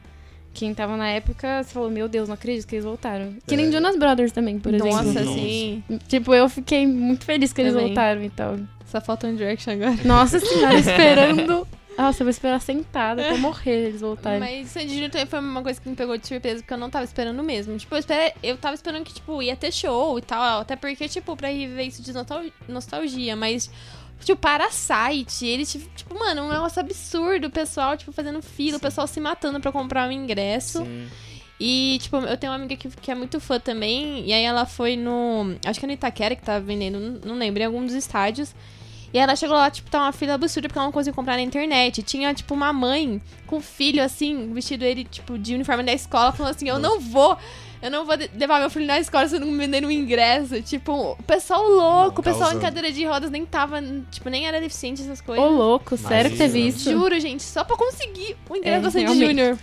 Quem 0.53 0.73
tava 0.73 0.97
na 0.97 1.09
época, 1.09 1.65
você 1.65 1.73
falou, 1.75 1.91
meu 1.91 2.07
Deus, 2.09 2.29
não 2.29 2.35
acredito 2.35 2.65
que 2.69 2.77
eles 2.77 2.85
voltaram. 2.85 3.35
Que 3.45 3.55
É. 3.55 3.57
nem 3.57 3.73
Jonas 3.73 3.97
Brothers 3.97 4.31
também, 4.31 4.57
por 4.61 4.71
Nossa, 4.73 5.03
exemplo. 5.09 5.35
sim. 5.35 5.83
Tipo, 6.07 6.33
eu 6.33 6.49
fiquei 6.49 6.87
muito 6.87 7.25
feliz 7.25 7.53
que 7.53 7.61
eles 7.61 7.73
Também. 7.73 7.89
voltaram 7.89 8.23
e 8.23 8.31
tal. 8.31 8.57
Só 8.87 9.01
falta 9.01 9.27
um 9.27 9.35
Direction 9.35 9.73
agora. 9.73 9.97
Nossa 10.05 10.39
senhora, 10.39 10.75
esperando. 10.79 11.67
Nossa, 11.99 12.23
eu 12.23 12.25
vou 12.25 12.31
esperar 12.31 12.61
sentada 12.61 13.23
até 13.23 13.37
morrer 13.37 13.87
eles 13.89 14.01
voltarem. 14.01 14.39
Mas 14.39 14.69
Sandy 14.69 14.91
Júnior 14.95 15.11
também 15.11 15.27
foi 15.27 15.41
uma 15.41 15.63
coisa 15.63 15.81
que 15.81 15.89
me 15.89 15.97
pegou 15.97 16.17
de 16.17 16.27
surpresa, 16.27 16.59
porque 16.61 16.75
eu 16.75 16.79
não 16.79 16.91
tava 16.91 17.05
esperando 17.05 17.43
mesmo. 17.43 17.77
Tipo, 17.77 17.95
eu, 17.97 17.99
esperei, 17.99 18.33
eu 18.43 18.57
tava 18.57 18.75
esperando 18.77 19.03
que, 19.05 19.15
tipo, 19.15 19.43
ia 19.43 19.57
ter 19.57 19.73
show 19.73 20.17
e 20.19 20.23
tal. 20.23 20.61
Até 20.61 20.77
porque, 20.77 21.09
tipo, 21.09 21.37
pra 21.37 21.49
reviver 21.49 21.85
isso 21.87 22.01
de 22.03 22.13
nostal- 22.13 22.43
nostalgia. 22.69 23.35
Mas, 23.35 23.69
tipo, 24.21 24.41
para 24.41 24.71
site, 24.71 25.47
eles, 25.47 25.73
tipo, 25.73 26.19
mano, 26.19 26.43
um 26.43 26.51
negócio 26.51 26.81
absurdo. 26.81 27.47
O 27.47 27.51
pessoal, 27.51 27.97
tipo, 27.97 28.13
fazendo 28.13 28.41
fila, 28.43 28.77
o 28.77 28.81
pessoal 28.81 29.07
se 29.07 29.21
matando 29.21 29.61
pra 29.61 29.73
comprar 29.73 30.09
um 30.09 30.13
ingresso. 30.13 30.83
E, 31.61 31.99
tipo, 32.01 32.17
eu 32.17 32.37
tenho 32.37 32.53
uma 32.53 32.59
amiga 32.59 32.77
que, 32.77 32.89
que 32.89 33.11
é 33.11 33.15
muito 33.15 33.39
fã 33.41 33.61
também. 33.61 34.27
E 34.27 34.33
aí 34.33 34.43
ela 34.45 34.67
foi 34.67 34.97
no. 34.97 35.55
Acho 35.65 35.79
que 35.79 35.87
é 35.87 35.89
no 35.89 35.93
Itaquera 35.95 36.35
que 36.35 36.43
tava 36.43 36.65
vendendo, 36.65 36.99
não, 36.99 37.21
não 37.25 37.39
lembro, 37.39 37.63
em 37.63 37.67
algum 37.67 37.85
dos 37.85 37.95
estádios. 37.95 38.55
E 39.15 39.19
ela 39.19 39.37
chegou 39.37 39.57
lá, 39.57 39.71
tipo, 39.71 39.89
tá 39.89 40.01
uma 40.01 40.13
fila 40.13 40.35
absurda 40.35 40.67
porque 40.69 40.77
ela 40.77 40.89
não 40.89 40.93
conseguia 40.93 41.15
comprar 41.15 41.37
na 41.37 41.43
internet. 41.43 42.03
Tinha, 42.03 42.35
tipo, 42.35 42.53
uma 42.53 42.73
mãe 42.73 43.23
com 43.47 43.59
um 43.59 43.61
filho, 43.61 44.03
assim, 44.03 44.53
vestido 44.53 44.85
ele, 44.85 45.05
tipo, 45.05 45.39
de 45.39 45.55
uniforme 45.55 45.85
da 45.85 45.93
escola, 45.93 46.33
falando 46.33 46.53
assim: 46.57 46.69
Eu 46.69 46.81
não 46.81 46.99
vou. 46.99 47.39
Eu 47.81 47.91
não 47.91 48.05
vou 48.05 48.17
levar 48.35 48.59
meu 48.59 48.71
filho 48.71 48.87
na 48.87 48.99
escola 48.99 49.29
se 49.29 49.37
eu 49.37 49.41
não 49.41 49.47
me 49.47 49.57
vender 49.59 49.85
um 49.87 49.91
ingresso. 49.91 50.61
Tipo, 50.63 51.13
o 51.13 51.23
pessoal 51.23 51.63
louco, 51.63 52.23
o 52.23 52.25
pessoal 52.25 52.53
em 52.53 52.59
cadeira 52.59 52.91
de 52.91 53.05
rodas 53.05 53.31
nem 53.31 53.47
tava, 53.47 53.81
tipo, 54.11 54.29
nem 54.29 54.49
era 54.49 54.59
deficiente 54.59 55.03
essas 55.03 55.21
coisas. 55.21 55.45
Ô, 55.45 55.49
louco, 55.49 55.97
sério 55.97 56.31
que 56.31 56.37
teve 56.39 56.67
isso? 56.67 56.91
Juro, 56.91 57.21
gente, 57.21 57.43
só 57.45 57.63
pra 57.63 57.77
conseguir 57.77 58.37
o 58.51 58.57
ingresso 58.57 58.79
É, 58.79 58.81
da 58.81 58.91
Sandy. 58.91 59.27
Júnior. 59.27 59.59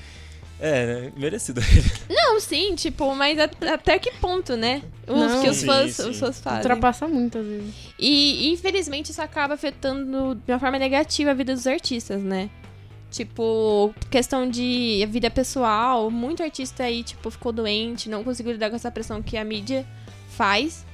É, 0.61 0.85
né? 0.85 1.11
Merecido. 1.17 1.59
Não, 2.07 2.39
sim, 2.39 2.75
tipo, 2.75 3.15
mas 3.15 3.37
a- 3.39 3.49
até 3.73 3.97
que 3.97 4.11
ponto, 4.11 4.55
né? 4.55 4.83
Os 5.07 5.17
Não. 5.17 5.41
que 5.41 5.49
os 5.49 5.57
Sim, 5.57 5.65
fãs, 5.65 5.95
sim. 5.95 6.09
os 6.09 6.19
fãs 6.19 6.39
fazem. 6.39 6.59
Ultrapassa 6.59 7.07
muito, 7.07 7.39
às 7.39 7.45
vezes. 7.45 7.73
E, 7.97 8.51
infelizmente, 8.51 9.09
isso 9.11 9.21
acaba 9.21 9.55
afetando 9.55 10.35
de 10.35 10.51
uma 10.53 10.59
forma 10.59 10.77
negativa 10.77 11.31
a 11.31 11.33
vida 11.33 11.53
dos 11.55 11.65
artistas, 11.65 12.21
né? 12.21 12.49
Tipo, 13.09 13.93
questão 14.09 14.47
de 14.49 15.05
vida 15.09 15.29
pessoal. 15.31 16.09
Muito 16.11 16.43
artista 16.43 16.83
aí, 16.83 17.03
tipo, 17.03 17.29
ficou 17.31 17.51
doente, 17.51 18.07
não 18.07 18.23
conseguiu 18.23 18.53
lidar 18.53 18.69
com 18.69 18.75
essa 18.75 18.91
pressão 18.91 19.21
que 19.21 19.35
a 19.37 19.43
mídia 19.43 19.85
faz. 20.29 20.85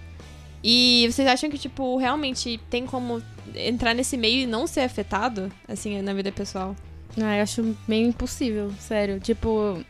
E 0.64 1.08
vocês 1.12 1.28
acham 1.28 1.50
que, 1.50 1.58
tipo, 1.60 1.98
realmente 1.98 2.60
tem 2.70 2.86
como 2.88 3.22
entrar 3.54 3.94
nesse 3.94 4.18
meio 4.18 4.42
e 4.44 4.46
não 4.48 4.66
ser 4.66 4.82
afetado, 4.82 5.52
assim, 5.68 6.02
na 6.02 6.14
vida 6.14 6.32
pessoal? 6.32 6.76
Ah, 7.22 7.38
eu 7.38 7.44
acho 7.44 7.76
meio 7.88 8.08
impossível, 8.08 8.72
sério. 8.80 9.20
Tipo, 9.20 9.84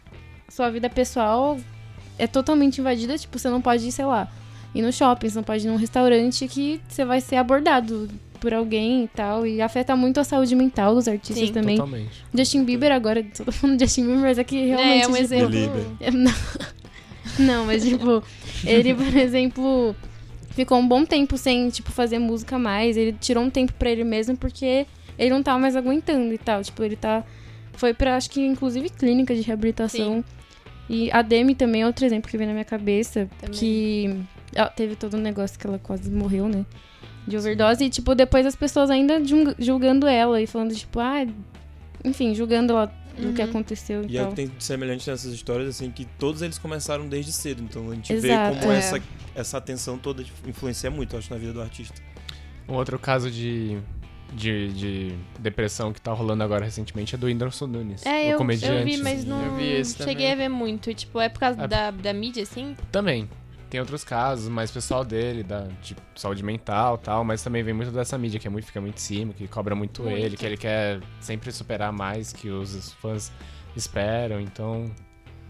sua 0.50 0.70
vida 0.70 0.90
pessoal 0.90 1.58
é 2.18 2.28
totalmente 2.28 2.80
invadida. 2.80 3.18
Tipo, 3.18 3.38
você 3.38 3.50
não 3.50 3.62
pode 3.62 3.88
ir, 3.88 3.92
sei 3.92 4.06
lá, 4.06 4.32
ir 4.74 4.82
no 4.82 4.92
shopping, 4.92 5.30
você 5.30 5.36
não 5.36 5.44
pode 5.44 5.66
ir 5.66 5.70
num 5.70 5.76
restaurante 5.78 6.48
que 6.48 6.82
você 6.88 7.04
vai 7.04 7.20
ser 7.22 7.36
abordado 7.38 8.10
por 8.40 8.54
alguém 8.54 9.04
e 9.04 9.08
tal. 9.08 9.46
E 9.46 9.62
afeta 9.62 9.96
muito 9.96 10.20
a 10.20 10.24
saúde 10.24 10.56
mental 10.56 10.96
dos 10.96 11.08
artistas 11.08 11.48
Sim. 11.48 11.54
também. 11.54 11.76
Totalmente. 11.78 12.24
Justin 12.34 12.64
Bieber 12.64 12.92
agora, 12.92 13.24
tô 13.24 13.52
falando 13.52 13.78
de 13.78 13.86
Justin 13.86 14.06
Bieber, 14.06 14.22
mas 14.22 14.38
é 14.38 14.44
que 14.44 14.66
realmente. 14.66 15.04
É, 15.04 15.08
um 15.08 15.12
tipo, 15.12 15.24
exemplo. 15.24 15.50
Belieber. 15.50 15.86
é, 16.00 16.12
não. 16.12 16.34
Não, 17.40 17.66
mas 17.68 17.84
tipo, 17.84 18.24
ele, 18.66 18.96
por 18.96 19.14
exemplo, 19.16 19.96
ficou 20.52 20.80
um 20.80 20.88
bom 20.88 21.06
tempo 21.06 21.38
sem, 21.38 21.70
tipo, 21.70 21.92
fazer 21.92 22.18
música 22.18 22.58
mais. 22.58 22.98
Ele 22.98 23.14
tirou 23.14 23.44
um 23.44 23.50
tempo 23.50 23.74
pra 23.74 23.92
ele 23.92 24.04
mesmo 24.04 24.36
porque 24.36 24.88
ele 25.18 25.30
não 25.30 25.42
tava 25.44 25.60
mais 25.60 25.76
aguentando 25.76 26.34
e 26.34 26.38
tal. 26.38 26.62
Tipo, 26.64 26.84
ele 26.84 26.96
tá. 26.96 27.24
Foi 27.74 27.94
pra, 27.94 28.16
acho 28.16 28.30
que, 28.30 28.42
inclusive, 28.46 28.90
clínica 28.90 29.36
de 29.36 29.42
reabilitação. 29.42 30.24
E 30.90 31.12
a 31.12 31.22
Demi 31.22 31.54
também 31.54 31.82
é 31.82 31.86
outro 31.86 32.06
exemplo 32.06 32.30
que 32.32 32.38
vem 32.38 32.48
na 32.48 32.54
minha 32.54 32.66
cabeça. 32.66 33.30
Também. 33.40 33.58
Que 33.60 34.20
ela 34.56 34.70
teve 34.70 34.96
todo 34.96 35.18
um 35.18 35.22
negócio 35.22 35.60
que 35.60 35.68
ela 35.68 35.78
quase 35.78 36.10
morreu, 36.10 36.48
né? 36.48 36.66
De 37.28 37.38
overdose. 37.38 37.84
E, 37.84 37.90
tipo, 37.90 38.16
depois 38.16 38.46
as 38.46 38.56
pessoas 38.56 38.90
ainda 38.90 39.24
jul- 39.24 39.54
julgando 39.60 40.08
ela 40.08 40.42
e 40.42 40.48
falando, 40.48 40.74
tipo, 40.74 41.00
ah. 41.00 41.26
Enfim, 42.06 42.34
julgando 42.34 42.74
ela 42.74 42.86
do 43.18 43.34
que 43.34 43.42
Uhum. 43.42 43.50
aconteceu 43.50 44.04
e 44.04 44.14
E 44.14 44.18
é 44.18 44.22
o 44.22 44.26
tal. 44.26 44.30
que 44.30 44.36
tem 44.36 44.48
de 44.48 44.64
semelhante 44.64 45.10
nessas 45.10 45.34
histórias, 45.34 45.68
assim, 45.70 45.90
que 45.92 46.06
todos 46.20 46.42
eles 46.44 46.58
começaram 46.60 47.08
desde 47.10 47.34
cedo. 47.34 47.62
Então 47.64 47.90
a 47.92 47.96
gente 47.96 48.14
Exato. 48.14 48.54
vê 48.56 48.60
como 48.62 48.72
É. 48.72 48.78
essa, 48.78 49.02
essa 49.36 49.58
atenção 49.58 49.98
toda 49.98 50.24
influencia 50.48 50.90
muito, 50.92 51.14
eu 51.16 51.20
acho, 51.20 51.32
na 51.34 51.38
vida 51.40 51.52
do 51.52 51.62
artista. 51.62 52.00
Um 52.70 52.76
outro 52.76 52.98
caso 53.00 53.30
de, 53.32 53.78
de, 54.34 54.74
de 54.74 55.16
depressão 55.40 55.92
que 55.94 56.00
tá 56.02 56.12
rolando 56.14 56.44
agora 56.44 56.66
recentemente 56.66 57.16
é 57.16 57.18
do 57.18 57.28
Whindersson 57.28 57.68
Nunes. 57.68 58.06
É, 58.06 58.30
o 58.30 58.32
eu, 58.32 58.38
comediante. 58.38 58.80
eu 58.80 58.86
vi, 58.86 58.98
mas 59.04 59.26
não 59.26 59.56
vi 59.56 59.84
cheguei 59.86 60.14
também. 60.16 60.32
a 60.32 60.36
ver 60.36 60.50
muito. 60.50 60.94
Tipo, 60.94 61.20
é 61.20 61.30
por 61.30 61.40
causa 61.40 61.64
É. 61.64 61.68
da, 61.68 61.92
da 61.92 62.14
mídia, 62.14 62.44
assim? 62.44 62.76
Também. 62.92 63.30
Tem 63.70 63.82
outros 63.82 64.04
casos, 64.06 64.48
mas 64.48 64.72
pessoal 64.72 65.04
dele, 65.04 65.44
da, 65.44 65.68
de 65.82 65.94
saúde 66.16 66.42
mental 66.42 66.96
e 67.02 67.06
tal, 67.06 67.26
mas 67.26 67.44
também 67.44 67.62
vem 67.64 67.74
muito 67.74 67.92
dessa 67.92 68.18
mídia 68.18 68.40
que 68.40 68.48
é 68.48 68.50
muito, 68.50 68.66
fica 68.66 68.80
muito 68.80 68.96
em 68.96 69.00
cima, 69.00 69.34
que 69.34 69.46
cobra 69.46 69.76
muito, 69.76 70.04
Muito. 70.04 70.18
ele, 70.18 70.38
que 70.38 70.46
ele 70.46 70.56
quer 70.56 71.02
sempre 71.20 71.52
superar 71.52 71.92
mais 71.92 72.32
que 72.32 72.50
os 72.50 72.94
fãs 72.94 73.30
esperam, 73.76 74.40
então 74.40 74.90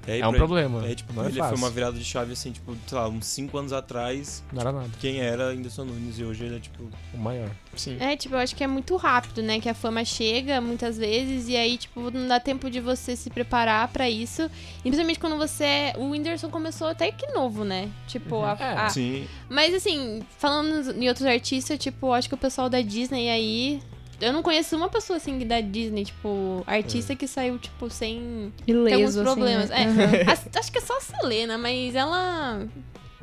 E 0.08 0.22
é 0.22 0.28
um 0.28 0.32
problema. 0.34 0.86
É, 0.88 0.96
tipo, 0.96 1.12
não 1.14 1.24
é 1.24 1.28
ele 1.28 1.38
fácil. 1.40 1.58
foi 1.58 1.66
uma 1.66 1.72
virada 1.74 1.98
de 1.98 2.04
chave, 2.06 2.34
assim, 2.34 2.52
tipo, 2.52 2.76
sei 2.88 2.98
lá, 2.98 3.10
uns 3.10 3.26
5 3.26 3.58
anos 3.58 3.74
atrás, 3.74 4.44
Não 4.54 4.62
era 4.62 4.72
nada. 4.72 4.90
quem 5.00 5.20
era 5.20 5.50
Whindersson 5.50 5.84
Nunes 5.86 6.18
e 6.20 6.24
hoje 6.24 6.46
ele 6.46 6.56
é, 6.58 6.60
tipo... 6.60 6.90
O 7.14 7.18
maior. 7.18 7.50
Sim. 7.76 7.98
É, 8.00 8.16
tipo, 8.16 8.36
eu 8.36 8.40
acho 8.40 8.56
que 8.56 8.64
é 8.64 8.68
muito 8.68 8.96
rápido, 8.96 9.42
né? 9.44 9.60
Que 9.60 9.70
a 9.70 9.74
fama 9.74 10.04
chega 10.06 10.60
muitas 10.62 10.98
vezes 10.98 11.48
e 11.48 11.56
aí, 11.56 11.78
tipo, 11.78 12.10
não 12.10 12.28
dá 12.28 12.40
tempo 12.40 12.70
de 12.70 12.80
você 12.80 13.16
se 13.16 13.30
preparar 13.30 13.88
pra 13.90 14.10
isso. 14.10 14.44
E 14.80 14.84
principalmente 14.84 15.20
quando 15.20 15.38
você. 15.38 15.64
é- 15.64 15.94
O 15.98 16.10
Whindersson 16.10 16.50
começou 16.50 16.88
até 16.88 17.12
que 17.12 17.28
novo, 17.34 17.64
né? 17.64 17.90
Tipo, 18.08 18.44
a, 18.44 18.58
É, 18.60 18.64
a- 18.78 18.90
Sim. 18.90 19.28
Mas 19.50 19.74
assim, 19.76 20.22
falando 20.40 20.92
em 21.00 21.08
outros 21.08 21.28
artistas, 21.28 21.78
tipo, 21.78 22.12
acho 22.14 22.28
que 22.30 22.34
o 22.36 22.38
pessoal 22.38 22.70
da 22.70 22.82
Disney 22.82 23.30
aí. 23.30 23.80
Eu 24.20 24.34
não 24.34 24.42
conheço 24.42 24.76
uma 24.76 24.90
pessoa 24.90 25.18
assim 25.18 25.38
da 25.40 25.62
Disney, 25.62 26.06
tipo, 26.06 26.64
artista 26.66 27.16
que 27.16 27.28
saiu, 27.28 27.60
tipo, 27.60 27.90
sem 27.90 28.52
ter 28.66 28.74
alguns 28.74 28.92
Ileso, 28.92 29.22
assim, 29.22 29.24
problemas. 29.24 29.70
né? 29.70 30.24
É, 30.26 30.32
acho 30.60 30.72
que 30.72 30.80
é 30.80 30.82
só 30.82 30.98
a 30.98 31.02
Selena, 31.02 31.58
mas 31.58 31.94
ela. 31.94 32.66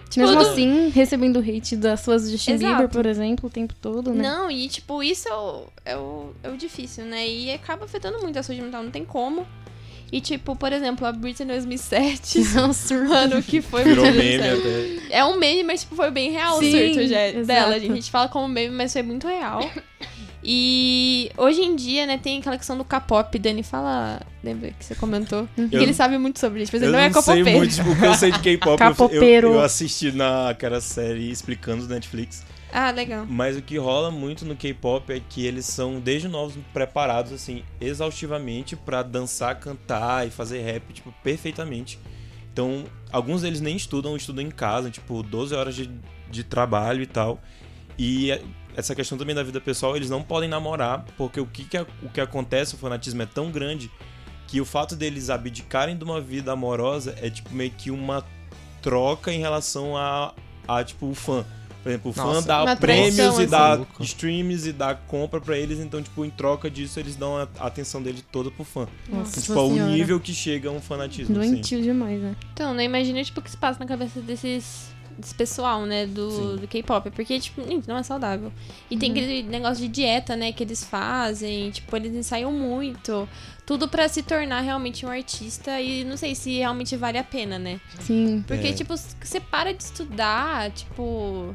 Tipo, 0.09 0.27
Mesmo 0.27 0.41
assim, 0.43 0.89
recebendo 0.91 1.41
hate 1.41 1.75
das 1.75 2.01
suas 2.01 2.31
Justin 2.31 2.53
Exato. 2.53 2.73
Bieber, 2.73 2.89
por 2.89 3.05
exemplo, 3.07 3.49
o 3.49 3.51
tempo 3.51 3.75
todo, 3.81 4.13
né? 4.15 4.23
Não, 4.23 4.49
e 4.49 4.69
tipo, 4.69 5.03
isso 5.03 5.29
é 5.29 5.35
o, 5.35 5.67
é, 5.85 5.97
o, 5.97 6.33
é 6.45 6.51
o 6.51 6.57
difícil, 6.57 7.05
né? 7.05 7.27
E 7.27 7.51
acaba 7.51 7.85
afetando 7.85 8.21
muito 8.21 8.39
a 8.39 8.43
saúde 8.43 8.63
mental, 8.63 8.85
não 8.85 8.91
tem 8.93 9.05
como. 9.05 9.45
E 10.13 10.21
tipo, 10.21 10.55
por 10.55 10.73
exemplo, 10.73 11.05
a 11.05 11.11
Britney 11.11 11.49
2007, 11.49 12.39
Nossa, 12.55 12.95
mano, 13.03 13.43
que 13.43 13.61
foi 13.61 13.83
Virou 13.83 14.05
muito 14.05 14.17
meme 14.17 14.49
até. 14.49 15.17
É 15.17 15.25
um 15.25 15.37
meme, 15.37 15.65
mas 15.65 15.81
tipo, 15.81 15.97
foi 15.97 16.13
bem 16.13 16.31
real 16.31 16.61
Sim, 16.61 16.69
o 16.69 16.95
surto 16.95 17.09
já, 17.09 17.43
dela. 17.43 17.81
gente. 17.81 17.91
A 17.91 17.95
gente 17.97 18.11
fala 18.13 18.29
como 18.29 18.47
meme, 18.47 18.73
mas 18.73 18.93
foi 18.93 19.03
muito 19.03 19.27
real. 19.27 19.69
E 20.45 21.31
hoje 21.39 21.63
em 21.63 21.75
dia, 21.75 22.07
né, 22.07 22.19
tem 22.19 22.39
aquela 22.39 22.57
questão 22.59 22.77
do 22.77 22.85
K-pop. 22.85 23.39
Dani, 23.39 23.63
fala. 23.63 24.21
Lembra 24.43 24.71
que 24.73 24.85
você 24.85 24.95
comentou? 24.95 25.49
Que 25.57 25.75
Eu- 25.77 25.83
ele 25.83 25.95
sabe 25.95 26.19
muito 26.19 26.39
sobre 26.39 26.63
isso, 26.63 26.71
mas 26.73 26.83
ele 26.83 26.91
eu 26.91 26.93
não 26.93 26.99
é 26.99 27.09
não 27.09 27.23
sei 27.23 27.35
K-popeiro. 27.37 27.59
muito, 27.59 27.75
tipo, 27.75 27.91
o 27.91 27.97
que 27.99 28.05
eu 28.07 28.15
sei 28.15 28.31
de 28.31 28.39
K-pop, 28.41 28.83
eu, 29.11 29.23
eu, 29.23 29.53
eu 29.55 29.61
assisti 29.61 30.13
naquela 30.13 30.81
série 30.83 31.31
Explicando 31.31 31.87
do 31.87 31.95
Netflix. 31.95 32.45
Ah, 32.71 32.91
legal. 32.91 33.25
Mas 33.29 33.57
o 33.57 33.63
que 33.63 33.79
rola 33.79 34.11
muito 34.11 34.45
no 34.45 34.55
K-pop 34.57 35.11
é 35.13 35.21
que 35.27 35.47
eles 35.47 35.65
são, 35.65 35.99
desde 36.01 36.29
novos, 36.29 36.57
preparados, 36.73 37.33
assim, 37.33 37.63
exaustivamente 37.81 38.77
pra 38.77 39.03
dançar, 39.03 39.59
cantar 39.59 40.27
e 40.27 40.31
fazer 40.31 40.61
rap, 40.61 40.93
tipo, 40.93 41.15
perfeitamente. 41.23 41.99
Então, 42.53 42.85
alguns 43.11 43.43
deles 43.43 43.61
nem 43.61 43.77
estudam, 43.77 44.17
estudam 44.17 44.45
em 44.45 44.51
casa, 44.51 44.91
tipo, 44.91 45.23
12 45.23 45.55
horas 45.55 45.75
de, 45.75 45.89
de 46.31 46.45
trabalho 46.45 47.01
e 47.03 47.07
tal. 47.07 47.41
E 47.99 48.37
essa 48.77 48.95
questão 48.95 49.17
também 49.17 49.35
da 49.35 49.43
vida 49.43 49.61
pessoal, 49.61 49.97
eles 49.97 50.11
não 50.11 50.23
podem 50.23 50.49
namorar, 50.49 51.05
porque 51.17 51.41
o 51.41 51.47
que, 51.47 51.65
que, 51.65 51.79
o 51.79 52.09
que 52.13 52.21
acontece, 52.21 52.75
o 52.75 52.79
fanatismo 52.79 53.23
é 53.23 53.27
tão 53.27 53.51
grande 53.51 53.91
que 54.47 54.61
o 54.61 54.65
fato 54.65 54.95
deles 54.95 55.31
abdicarem 55.31 55.97
de 55.97 56.05
uma 56.05 56.21
vida 56.21 56.53
amorosa 56.53 57.15
é, 57.21 57.31
tipo, 57.31 57.55
meio 57.55 57.71
que 57.71 57.91
uma 57.91 58.25
troca 58.83 59.33
em 59.33 59.41
relação 59.41 59.97
a, 59.97 60.35
a 60.69 60.85
tipo, 60.85 61.09
o 61.09 61.15
fã. 61.15 61.45
Por 61.83 61.91
exemplo, 61.91 62.11
o 62.11 62.15
fã 62.15 62.25
Nossa. 62.25 62.47
dá 62.47 62.63
Uma 62.65 62.77
prêmios 62.77 63.19
e 63.19 63.21
assim. 63.21 63.47
dá 63.47 63.75
Louco. 63.75 64.03
streams 64.03 64.67
e 64.69 64.73
dá 64.73 64.95
compra 64.95 65.39
pra 65.39 65.59
eles, 65.59 65.79
então, 65.81 66.03
tipo, 66.03 66.25
em 66.25 66.31
troca 66.31 66.71
disso, 66.71 66.99
eles 66.99 67.15
dão 67.15 67.37
a 67.37 67.43
atenção 67.67 68.03
dele 68.03 68.25
toda 68.33 68.51
pro 68.51 68.65
fã. 68.65 68.89
Nossa 69.07 69.41
tipo, 69.41 69.59
ao 69.59 69.69
senhora. 69.69 69.91
nível 69.93 70.19
que 70.19 70.33
chega 70.33 70.71
um 70.71 70.81
fanatismo, 70.81 71.39
assim. 71.39 71.51
Doentio 71.51 71.83
demais, 71.83 72.23
né? 72.23 72.35
Então, 72.55 72.73
né, 72.73 72.85
imagina, 72.85 73.23
tipo, 73.23 73.39
o 73.39 73.43
que 73.43 73.51
se 73.51 73.57
passa 73.57 73.79
na 73.79 73.87
cabeça 73.87 74.21
desses... 74.21 74.95
Desse 75.19 75.35
pessoal, 75.35 75.83
né, 75.87 76.07
do, 76.07 76.31
Sim. 76.31 76.57
do 76.57 76.69
K-pop. 76.69 77.11
Porque, 77.11 77.39
tipo, 77.39 77.63
gente, 77.67 77.87
não 77.89 77.97
é 77.97 78.03
saudável. 78.03 78.53
E 78.91 78.95
Uhum. 78.95 79.01
tem 79.01 79.11
aquele 79.11 79.43
negócio 79.45 79.83
de 79.83 79.89
dieta, 79.89 80.35
né, 80.37 80.53
que 80.53 80.63
eles 80.63 80.83
fazem. 80.85 81.71
Tipo, 81.71 81.97
eles 81.97 82.15
ensaiam 82.15 82.53
muito. 82.53 83.29
Tudo 83.67 83.89
pra 83.89 84.09
se 84.09 84.23
tornar 84.23 84.61
realmente 84.61 85.07
um 85.07 85.11
artista. 85.11 85.81
E 85.81 86.05
não 86.05 86.17
sei 86.17 86.35
se 86.35 86.59
realmente 86.59 86.97
vale 86.97 87.17
a 87.19 87.25
pena, 87.25 87.59
né? 87.59 87.81
Sim. 88.01 88.45
Porque, 88.47 88.69
É. 88.69 88.73
tipo, 88.73 88.95
você 88.97 89.41
para 89.41 89.73
de 89.73 89.83
estudar, 89.83 90.71
tipo... 90.73 91.55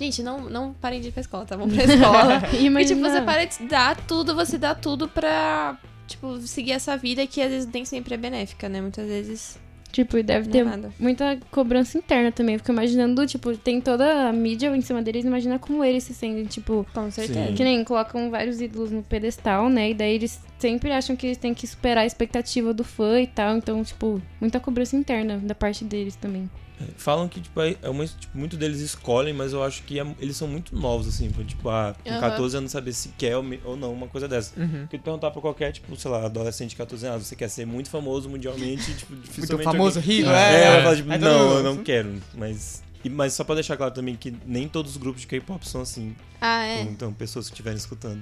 Gente, 0.00 0.22
não, 0.22 0.40
não 0.48 0.72
parem 0.72 1.00
de 1.00 1.08
ir 1.08 1.12
pra 1.12 1.20
escola, 1.20 1.44
tá? 1.44 1.54
Vão 1.56 1.68
pra 1.68 1.84
escola. 1.84 2.40
Porque, 2.70 2.84
tipo, 2.86 3.00
você 3.02 3.20
para 3.20 3.44
de 3.44 3.62
dar 3.68 3.94
tudo, 3.96 4.34
você 4.34 4.56
dá 4.58 4.74
tudo 4.74 5.06
pra, 5.06 5.78
tipo, 6.08 6.38
seguir 6.40 6.72
essa 6.72 6.96
vida 6.96 7.24
que 7.26 7.40
às 7.40 7.50
vezes 7.50 7.68
nem 7.72 7.84
sempre 7.84 8.14
é 8.14 8.16
benéfica, 8.16 8.68
né? 8.68 8.80
Muitas 8.80 9.06
vezes 9.06 9.60
Tipo, 9.92 10.16
e 10.16 10.22
deve 10.22 10.46
não 10.46 10.52
ter 10.52 10.58
é 10.58 10.64
nada. 10.64 10.92
muita 10.98 11.38
cobrança 11.50 11.98
interna 11.98 12.32
também. 12.32 12.56
Fico 12.56 12.72
imaginando, 12.72 13.26
tipo, 13.26 13.54
tem 13.58 13.78
toda 13.78 14.28
a 14.28 14.32
mídia 14.32 14.74
em 14.74 14.80
cima 14.80 15.02
deles, 15.02 15.24
imagina 15.24 15.58
como 15.58 15.84
eles 15.84 16.02
se 16.04 16.14
sentem, 16.14 16.46
tipo. 16.46 16.86
Com 16.94 17.10
certeza. 17.10 17.48
Sim. 17.48 17.54
Que 17.54 17.62
nem 17.62 17.84
colocam 17.84 18.30
vários 18.30 18.60
ídolos 18.60 18.90
no 18.90 19.02
pedestal, 19.02 19.68
né? 19.68 19.90
E 19.90 19.94
daí 19.94 20.14
eles 20.14 20.40
sempre 20.58 20.90
acham 20.90 21.14
que 21.14 21.26
eles 21.26 21.36
têm 21.36 21.52
que 21.52 21.66
superar 21.66 22.04
a 22.04 22.06
expectativa 22.06 22.72
do 22.72 22.82
fã 22.82 23.20
e 23.20 23.26
tal. 23.26 23.56
Então, 23.58 23.84
tipo, 23.84 24.20
muita 24.40 24.58
cobrança 24.58 24.96
interna 24.96 25.36
da 25.36 25.54
parte 25.54 25.84
deles 25.84 26.16
também. 26.16 26.48
Falam 26.96 27.28
que, 27.28 27.40
tipo, 27.40 27.60
é 27.60 27.76
é 27.82 27.88
uma, 27.88 28.06
tipo, 28.06 28.36
muito 28.36 28.56
deles 28.56 28.80
escolhem, 28.80 29.32
mas 29.32 29.52
eu 29.52 29.62
acho 29.62 29.82
que 29.84 29.98
é- 30.00 30.06
eles 30.20 30.36
são 30.36 30.46
muito 30.48 30.74
novos, 30.76 31.06
assim, 31.08 31.30
pra, 31.30 31.44
tipo, 31.44 31.68
ah, 31.68 31.94
com 32.02 32.10
Aham. 32.10 32.20
14 32.20 32.56
anos 32.56 32.70
saber 32.72 32.92
se 32.92 33.08
quer 33.18 33.36
ou, 33.36 33.44
não 33.76 33.92
uma 33.92 34.06
coisa 34.08 34.26
dessa. 34.28 34.58
Uhum. 34.60 34.80
Porque 34.82 34.98
tu 34.98 35.02
perguntar 35.04 35.30
pra 35.30 35.40
qualquer, 35.40 35.72
tipo, 35.72 35.94
sei 35.96 36.10
lá, 36.10 36.24
adolescente 36.26 36.70
de 36.70 36.76
14 36.76 37.06
anos, 37.06 37.26
você 37.26 37.36
quer 37.36 37.48
ser 37.48 37.66
muito 37.66 37.90
famoso 37.90 38.28
mundialmente, 38.28 38.94
tipo, 38.94 39.14
dificilmente... 39.16 39.64
famoso, 39.64 39.98
alguém- 39.98 40.16
rico, 40.18 40.30
é. 40.30 40.64
é. 40.64 40.70
vai 40.72 40.82
falar, 40.82 40.96
tipo, 40.96 41.08
todo 41.10 41.20
não, 41.20 41.54
eu 41.58 41.62
não 41.62 41.76
quero, 41.78 42.14
mas... 42.34 42.82
e- 43.04 43.10
Mas 43.10 43.32
só 43.34 43.44
pra 43.44 43.54
deixar 43.54 43.76
claro 43.76 43.92
também 43.92 44.14
que 44.16 44.34
nem 44.46 44.68
todos 44.68 44.92
os 44.92 44.96
grupos 44.96 45.22
de 45.22 45.26
K-pop 45.26 45.66
são 45.68 45.80
assim. 45.80 46.14
Ah, 46.40 46.64
é. 46.64 46.82
Então, 46.82 47.12
pessoas 47.12 47.46
que 47.46 47.52
estiverem 47.52 47.76
escutando. 47.78 48.20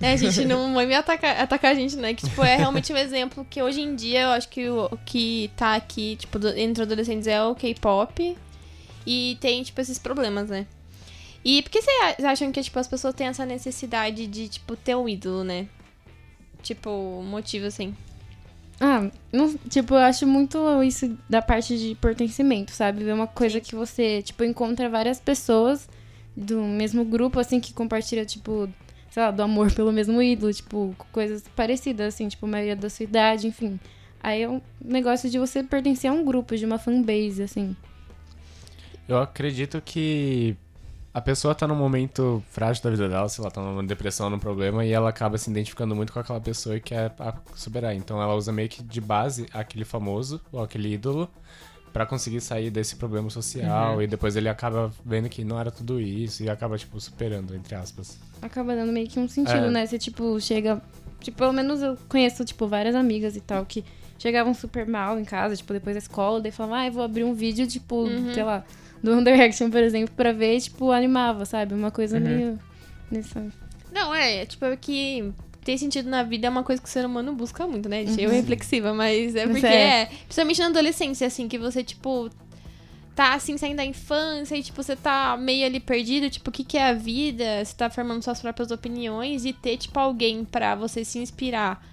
É, 0.00 0.12
a 0.12 0.16
gente 0.16 0.44
não 0.44 0.74
vai 0.74 0.86
me 0.86 0.94
atacar, 0.94 1.38
atacar 1.40 1.72
a 1.72 1.74
gente, 1.74 1.96
né? 1.96 2.14
Que, 2.14 2.26
tipo, 2.28 2.42
é 2.42 2.56
realmente 2.56 2.92
um 2.92 2.96
exemplo 2.96 3.46
que 3.48 3.62
hoje 3.62 3.80
em 3.80 3.94
dia 3.94 4.22
eu 4.22 4.28
acho 4.30 4.48
que 4.48 4.68
o, 4.68 4.86
o 4.86 4.96
que 4.98 5.50
tá 5.56 5.74
aqui, 5.76 6.16
tipo, 6.16 6.38
do- 6.38 6.56
entre 6.56 6.82
adolescentes 6.82 7.26
é 7.26 7.42
o 7.42 7.54
K-pop. 7.54 8.36
E 9.06 9.38
tem, 9.40 9.62
tipo, 9.62 9.80
esses 9.80 9.98
problemas, 9.98 10.48
né? 10.50 10.66
E 11.44 11.62
por 11.62 11.70
que 11.70 11.80
vocês 11.80 12.24
acham 12.24 12.52
que, 12.52 12.62
tipo, 12.62 12.78
as 12.78 12.86
pessoas 12.86 13.14
têm 13.14 13.26
essa 13.28 13.46
necessidade 13.46 14.26
de, 14.26 14.48
tipo, 14.48 14.76
ter 14.76 14.94
um 14.94 15.08
ídolo, 15.08 15.42
né? 15.42 15.66
Tipo, 16.62 17.22
motivo 17.22 17.66
assim. 17.66 17.94
Ah, 18.82 19.10
não, 19.30 19.54
tipo, 19.68 19.92
eu 19.92 19.98
acho 19.98 20.26
muito 20.26 20.82
isso 20.82 21.14
da 21.28 21.42
parte 21.42 21.76
de 21.78 21.94
pertencimento, 21.96 22.70
sabe? 22.72 23.04
Ver 23.04 23.12
uma 23.12 23.26
coisa 23.26 23.60
que 23.60 23.74
você, 23.74 24.22
tipo, 24.22 24.42
encontra 24.42 24.88
várias 24.88 25.20
pessoas 25.20 25.86
do 26.34 26.62
mesmo 26.62 27.04
grupo, 27.04 27.38
assim, 27.38 27.60
que 27.60 27.74
compartilha, 27.74 28.24
tipo, 28.24 28.66
sei 29.10 29.22
lá, 29.22 29.30
do 29.30 29.42
amor 29.42 29.70
pelo 29.76 29.92
mesmo 29.92 30.22
ídolo, 30.22 30.50
tipo, 30.50 30.96
coisas 31.12 31.44
parecidas, 31.54 32.14
assim, 32.14 32.26
tipo, 32.28 32.46
a 32.46 32.48
maioria 32.48 32.74
da 32.74 32.88
sua 32.88 33.04
idade, 33.04 33.46
enfim. 33.46 33.78
Aí 34.22 34.42
é 34.42 34.48
um 34.48 34.62
negócio 34.82 35.28
de 35.28 35.38
você 35.38 35.62
pertencer 35.62 36.10
a 36.10 36.14
um 36.14 36.24
grupo, 36.24 36.56
de 36.56 36.64
uma 36.64 36.78
fanbase, 36.78 37.42
assim. 37.42 37.76
Eu 39.06 39.18
acredito 39.18 39.82
que 39.84 40.56
a 41.12 41.20
pessoa 41.20 41.54
tá 41.54 41.66
num 41.66 41.74
momento 41.74 42.42
frágil 42.50 42.82
da 42.84 42.90
vida 42.90 43.08
dela, 43.08 43.28
sei 43.28 43.42
lá, 43.44 43.50
tá 43.50 43.60
numa 43.60 43.82
depressão, 43.82 44.30
num 44.30 44.38
problema, 44.38 44.84
e 44.84 44.92
ela 44.92 45.08
acaba 45.08 45.36
se 45.38 45.50
identificando 45.50 45.94
muito 45.94 46.12
com 46.12 46.20
aquela 46.20 46.40
pessoa 46.40 46.76
e 46.76 46.80
quer 46.80 47.12
superar. 47.54 47.94
Então 47.94 48.22
ela 48.22 48.34
usa 48.34 48.52
meio 48.52 48.68
que 48.68 48.82
de 48.82 49.00
base 49.00 49.46
aquele 49.52 49.84
famoso 49.84 50.40
ou 50.52 50.62
aquele 50.62 50.92
ídolo 50.94 51.28
pra 51.92 52.06
conseguir 52.06 52.40
sair 52.40 52.70
desse 52.70 52.94
problema 52.94 53.28
social 53.30 53.96
Uhum. 53.96 54.02
e 54.02 54.06
depois 54.06 54.36
ele 54.36 54.48
acaba 54.48 54.92
vendo 55.04 55.28
que 55.28 55.42
não 55.42 55.58
era 55.58 55.72
tudo 55.72 56.00
isso 56.00 56.44
e 56.44 56.48
acaba, 56.48 56.78
tipo, 56.78 57.00
superando, 57.00 57.52
entre 57.56 57.74
aspas. 57.74 58.16
Acaba 58.40 58.76
dando 58.76 58.92
meio 58.92 59.08
que 59.08 59.18
um 59.18 59.26
sentido, 59.26 59.64
É. 59.66 59.70
né? 59.70 59.86
Você, 59.86 59.98
tipo, 59.98 60.40
chega... 60.40 60.80
Tipo, 61.18 61.36
pelo 61.38 61.52
menos 61.52 61.82
eu 61.82 61.98
conheço, 62.08 62.44
tipo, 62.44 62.66
várias 62.68 62.94
amigas 62.94 63.34
e 63.36 63.40
tal 63.40 63.66
que 63.66 63.84
chegavam 64.18 64.54
super 64.54 64.86
mal 64.86 65.18
em 65.18 65.24
casa, 65.24 65.56
tipo, 65.56 65.72
depois 65.72 65.94
da 65.96 65.98
escola, 65.98 66.40
daí 66.40 66.52
falavam, 66.52 66.76
ah, 66.78 66.86
eu 66.86 66.92
vou 66.92 67.02
abrir 67.02 67.24
um 67.24 67.34
vídeo, 67.34 67.66
tipo, 67.66 68.04
Uhum. 68.04 68.32
sei 68.32 68.44
lá, 68.44 68.64
do 69.02 69.12
One 69.12 69.24
Direction, 69.24 69.70
por 69.70 69.80
exemplo, 69.82 70.14
pra 70.16 70.32
ver, 70.32 70.60
tipo, 70.60 70.90
animava, 70.90 71.44
sabe? 71.44 71.74
Uma 71.74 71.90
coisa 71.90 72.18
Uhum. 72.18 72.22
meio. 72.22 72.58
Nessa... 73.10 73.46
Não, 73.92 74.14
é, 74.14 74.46
tipo, 74.46 74.64
é 74.64 74.76
que 74.76 75.32
ter 75.64 75.76
sentido 75.78 76.08
na 76.08 76.22
vida 76.22 76.46
é 76.46 76.50
uma 76.50 76.62
coisa 76.62 76.80
que 76.80 76.88
o 76.88 76.90
ser 76.90 77.04
humano 77.04 77.34
busca 77.34 77.66
muito, 77.66 77.88
né? 77.88 78.04
gente? 78.06 78.20
Eu 78.22 78.30
Uhum. 78.30 78.36
reflexiva, 78.36 78.94
mas 78.94 79.34
é 79.34 79.46
porque 79.46 79.66
é. 79.66 80.02
é. 80.02 80.06
Principalmente 80.06 80.60
na 80.60 80.66
adolescência, 80.66 81.26
assim, 81.26 81.48
que 81.48 81.58
você, 81.58 81.82
tipo, 81.82 82.30
tá 83.14 83.34
assim, 83.34 83.58
saindo 83.58 83.76
da 83.76 83.84
infância 83.84 84.54
e, 84.56 84.62
tipo, 84.62 84.82
você 84.82 84.94
tá 84.96 85.36
meio 85.36 85.66
ali 85.66 85.80
perdido, 85.80 86.30
tipo, 86.30 86.48
o 86.50 86.52
que, 86.52 86.64
que 86.64 86.78
é 86.78 86.88
a 86.88 86.92
vida? 86.94 87.64
Você 87.64 87.74
tá 87.76 87.90
formando 87.90 88.22
suas 88.22 88.40
próprias 88.40 88.70
opiniões 88.70 89.44
e 89.44 89.52
ter, 89.52 89.76
tipo, 89.76 89.98
alguém 89.98 90.44
pra 90.44 90.74
você 90.74 91.04
se 91.04 91.18
inspirar. 91.18 91.84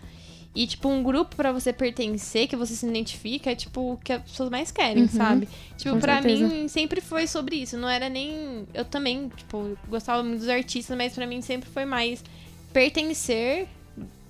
E, 0.60 0.66
tipo, 0.66 0.90
um 0.90 1.04
grupo 1.04 1.36
pra 1.36 1.52
você 1.52 1.72
pertencer, 1.72 2.48
que 2.48 2.56
você 2.56 2.74
se 2.74 2.84
identifica, 2.88 3.52
é, 3.52 3.56
tipo, 3.56 3.94
o 3.94 3.98
que 3.98 4.12
as 4.12 4.24
pessoas 4.24 4.50
mais 4.50 4.72
querem, 4.72 5.04
Uhum. 5.04 5.10
sabe? 5.10 5.48
Tipo, 5.78 5.92
Com 5.94 6.00
pra 6.00 6.20
certeza. 6.20 6.48
mim, 6.48 6.68
sempre 6.68 7.00
foi 7.00 7.28
sobre 7.28 7.58
isso. 7.58 7.78
Não 7.78 7.88
era 7.88 8.10
nem. 8.10 8.66
Eu 8.74 8.84
também, 8.84 9.30
tipo, 9.38 9.78
gostava 9.88 10.24
muito 10.24 10.40
dos 10.40 10.50
artistas, 10.50 10.98
mas 10.98 11.14
pra 11.14 11.28
mim 11.28 11.42
sempre 11.44 11.70
foi 11.70 11.86
mais 11.86 12.24
pertencer 12.74 13.68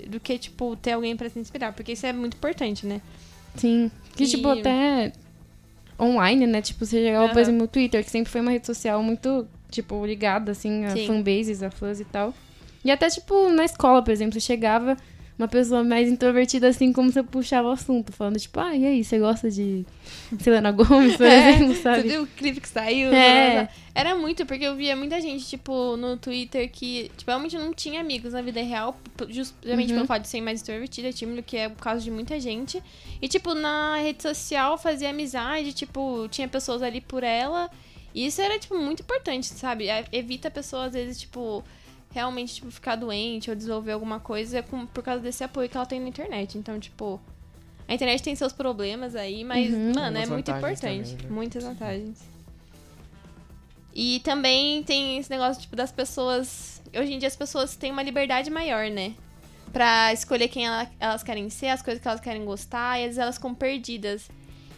do 0.07 0.19
que, 0.19 0.37
tipo, 0.37 0.75
ter 0.75 0.91
alguém 0.91 1.15
pra 1.15 1.29
se 1.29 1.39
inspirar. 1.39 1.71
Porque 1.71 1.93
isso 1.93 2.05
é 2.05 2.11
muito 2.11 2.35
importante, 2.35 2.85
né? 2.85 3.01
Sim. 3.55 3.89
Que, 4.15 4.25
E- 4.25 4.27
tipo, 4.27 4.49
até 4.49 5.13
online, 5.99 6.45
né? 6.45 6.61
Tipo, 6.61 6.85
você 6.85 6.97
chegava, 7.03 7.29
por 7.29 7.39
exemplo, 7.39 7.61
no 7.61 7.67
Twitter, 7.67 8.03
que 8.03 8.09
sempre 8.11 8.31
foi 8.31 8.41
uma 8.41 8.51
rede 8.51 8.65
social 8.67 9.01
muito, 9.01 9.47
tipo, 9.71 10.05
ligada, 10.05 10.51
assim, 10.51 10.85
a 10.85 10.89
Sim. 10.91 11.07
fanbases, 11.07 11.63
a 11.63 11.71
fãs 11.71 11.99
e 11.99 12.05
tal. 12.05 12.33
E 12.83 12.91
até, 12.91 13.09
tipo, 13.09 13.49
na 13.49 13.65
escola, 13.65 14.01
por 14.03 14.11
exemplo, 14.11 14.33
você 14.33 14.39
chegava 14.45 14.95
uma 15.37 15.47
pessoa 15.47 15.83
mais 15.83 16.09
introvertida, 16.09 16.67
assim, 16.67 16.91
como 16.91 17.11
você 17.11 17.21
puxava 17.21 17.67
o 17.67 17.71
assunto, 17.71 18.11
falando, 18.11 18.39
tipo, 18.39 18.59
ah, 18.59 18.75
e 18.75 18.85
aí, 18.85 19.03
você 19.03 19.19
gosta 19.19 19.49
de 19.51 19.85
Selena 20.39 20.71
Gomes, 20.71 21.15
por 21.15 21.25
É, 21.27 21.49
exemplo, 21.51 21.75
sabe? 21.75 22.01
Você 22.01 22.07
viu 22.07 22.23
o 22.23 22.27
clipe 22.27 22.59
que 22.61 22.67
saiu? 22.69 23.13
É. 23.13 23.69
Era 23.93 24.15
muito, 24.15 24.45
porque 24.45 24.63
eu 24.65 24.75
via 24.75 24.95
muita 24.95 25.19
gente, 25.21 25.45
tipo, 25.45 25.95
no 25.97 26.17
Twitter 26.17 26.69
que, 26.71 27.11
tipo, 27.17 27.29
realmente 27.29 27.57
não 27.57 27.73
tinha 27.73 28.01
amigos 28.01 28.33
na 28.33 28.41
vida 28.41 28.61
real, 28.61 28.99
justamente 29.29 29.89
Uhum. 29.91 29.95
pelo 29.97 30.07
fato 30.07 30.23
de 30.23 30.27
ser 30.27 30.41
mais 30.41 30.59
extrovertida, 30.59 31.11
tímido, 31.13 31.43
que 31.43 31.57
é 31.57 31.67
o 31.67 31.71
caso 31.71 32.03
de 32.03 32.09
muita 32.11 32.39
gente. 32.39 32.81
E, 33.21 33.27
tipo, 33.27 33.53
na 33.53 33.97
rede 33.97 34.21
social 34.23 34.77
fazia 34.77 35.09
amizade, 35.09 35.73
tipo, 35.73 36.27
tinha 36.29 36.47
pessoas 36.47 36.81
ali 36.81 37.01
por 37.01 37.23
ela. 37.23 37.69
E 38.13 38.25
isso 38.25 38.41
era, 38.41 38.57
tipo, 38.57 38.75
muito 38.77 39.01
importante, 39.03 39.45
sabe? 39.47 39.85
Evita 40.11 40.47
a 40.47 40.51
pessoa, 40.51 40.85
às 40.85 40.93
vezes, 40.93 41.19
tipo, 41.19 41.63
realmente, 42.17 42.55
tipo, 42.55 42.69
ficar 42.71 42.95
doente 42.95 43.49
ou 43.49 43.55
desenvolver 43.55 43.91
alguma 43.91 44.19
coisa 44.19 44.61
com, 44.63 44.85
por 44.87 45.03
causa 45.03 45.21
desse 45.21 45.43
apoio 45.43 45.69
que 45.69 45.77
ela 45.77 45.85
tem 45.85 45.99
na 45.99 46.07
internet. 46.09 46.57
Então, 46.57 46.79
tipo, 46.79 47.19
a 47.87 47.93
internet 47.93 48.21
tem 48.23 48.35
seus 48.35 48.51
problemas 48.53 49.15
aí, 49.15 49.43
mas, 49.43 49.73
Uhum. 49.73 49.93
mano, 49.95 50.17
é 50.17 50.25
muito 50.25 50.49
importante. 50.51 51.11
também, 51.11 51.23
né? 51.23 51.29
Muitas 51.29 51.63
vantagens. 51.63 52.19
E 53.93 54.19
também 54.19 54.83
tem 54.83 55.17
esse 55.17 55.29
negócio, 55.29 55.61
tipo, 55.61 55.75
das 55.75 55.91
pessoas. 55.91 56.81
Hoje 56.95 57.13
em 57.13 57.19
dia 57.19 57.27
as 57.27 57.35
pessoas 57.35 57.75
têm 57.75 57.91
uma 57.91 58.03
liberdade 58.03 58.49
maior, 58.49 58.89
né? 58.89 59.13
Pra 59.73 60.13
escolher 60.13 60.47
quem 60.47 60.65
ela- 60.65 60.89
elas 60.99 61.23
querem 61.23 61.49
ser, 61.49 61.67
as 61.67 61.81
coisas 61.81 62.01
que 62.01 62.07
elas 62.07 62.21
querem 62.21 62.45
gostar, 62.45 62.97
e 62.99 63.01
às 63.01 63.05
vezes 63.07 63.17
elas 63.19 63.35
ficam 63.35 63.53
perdidas. 63.53 64.29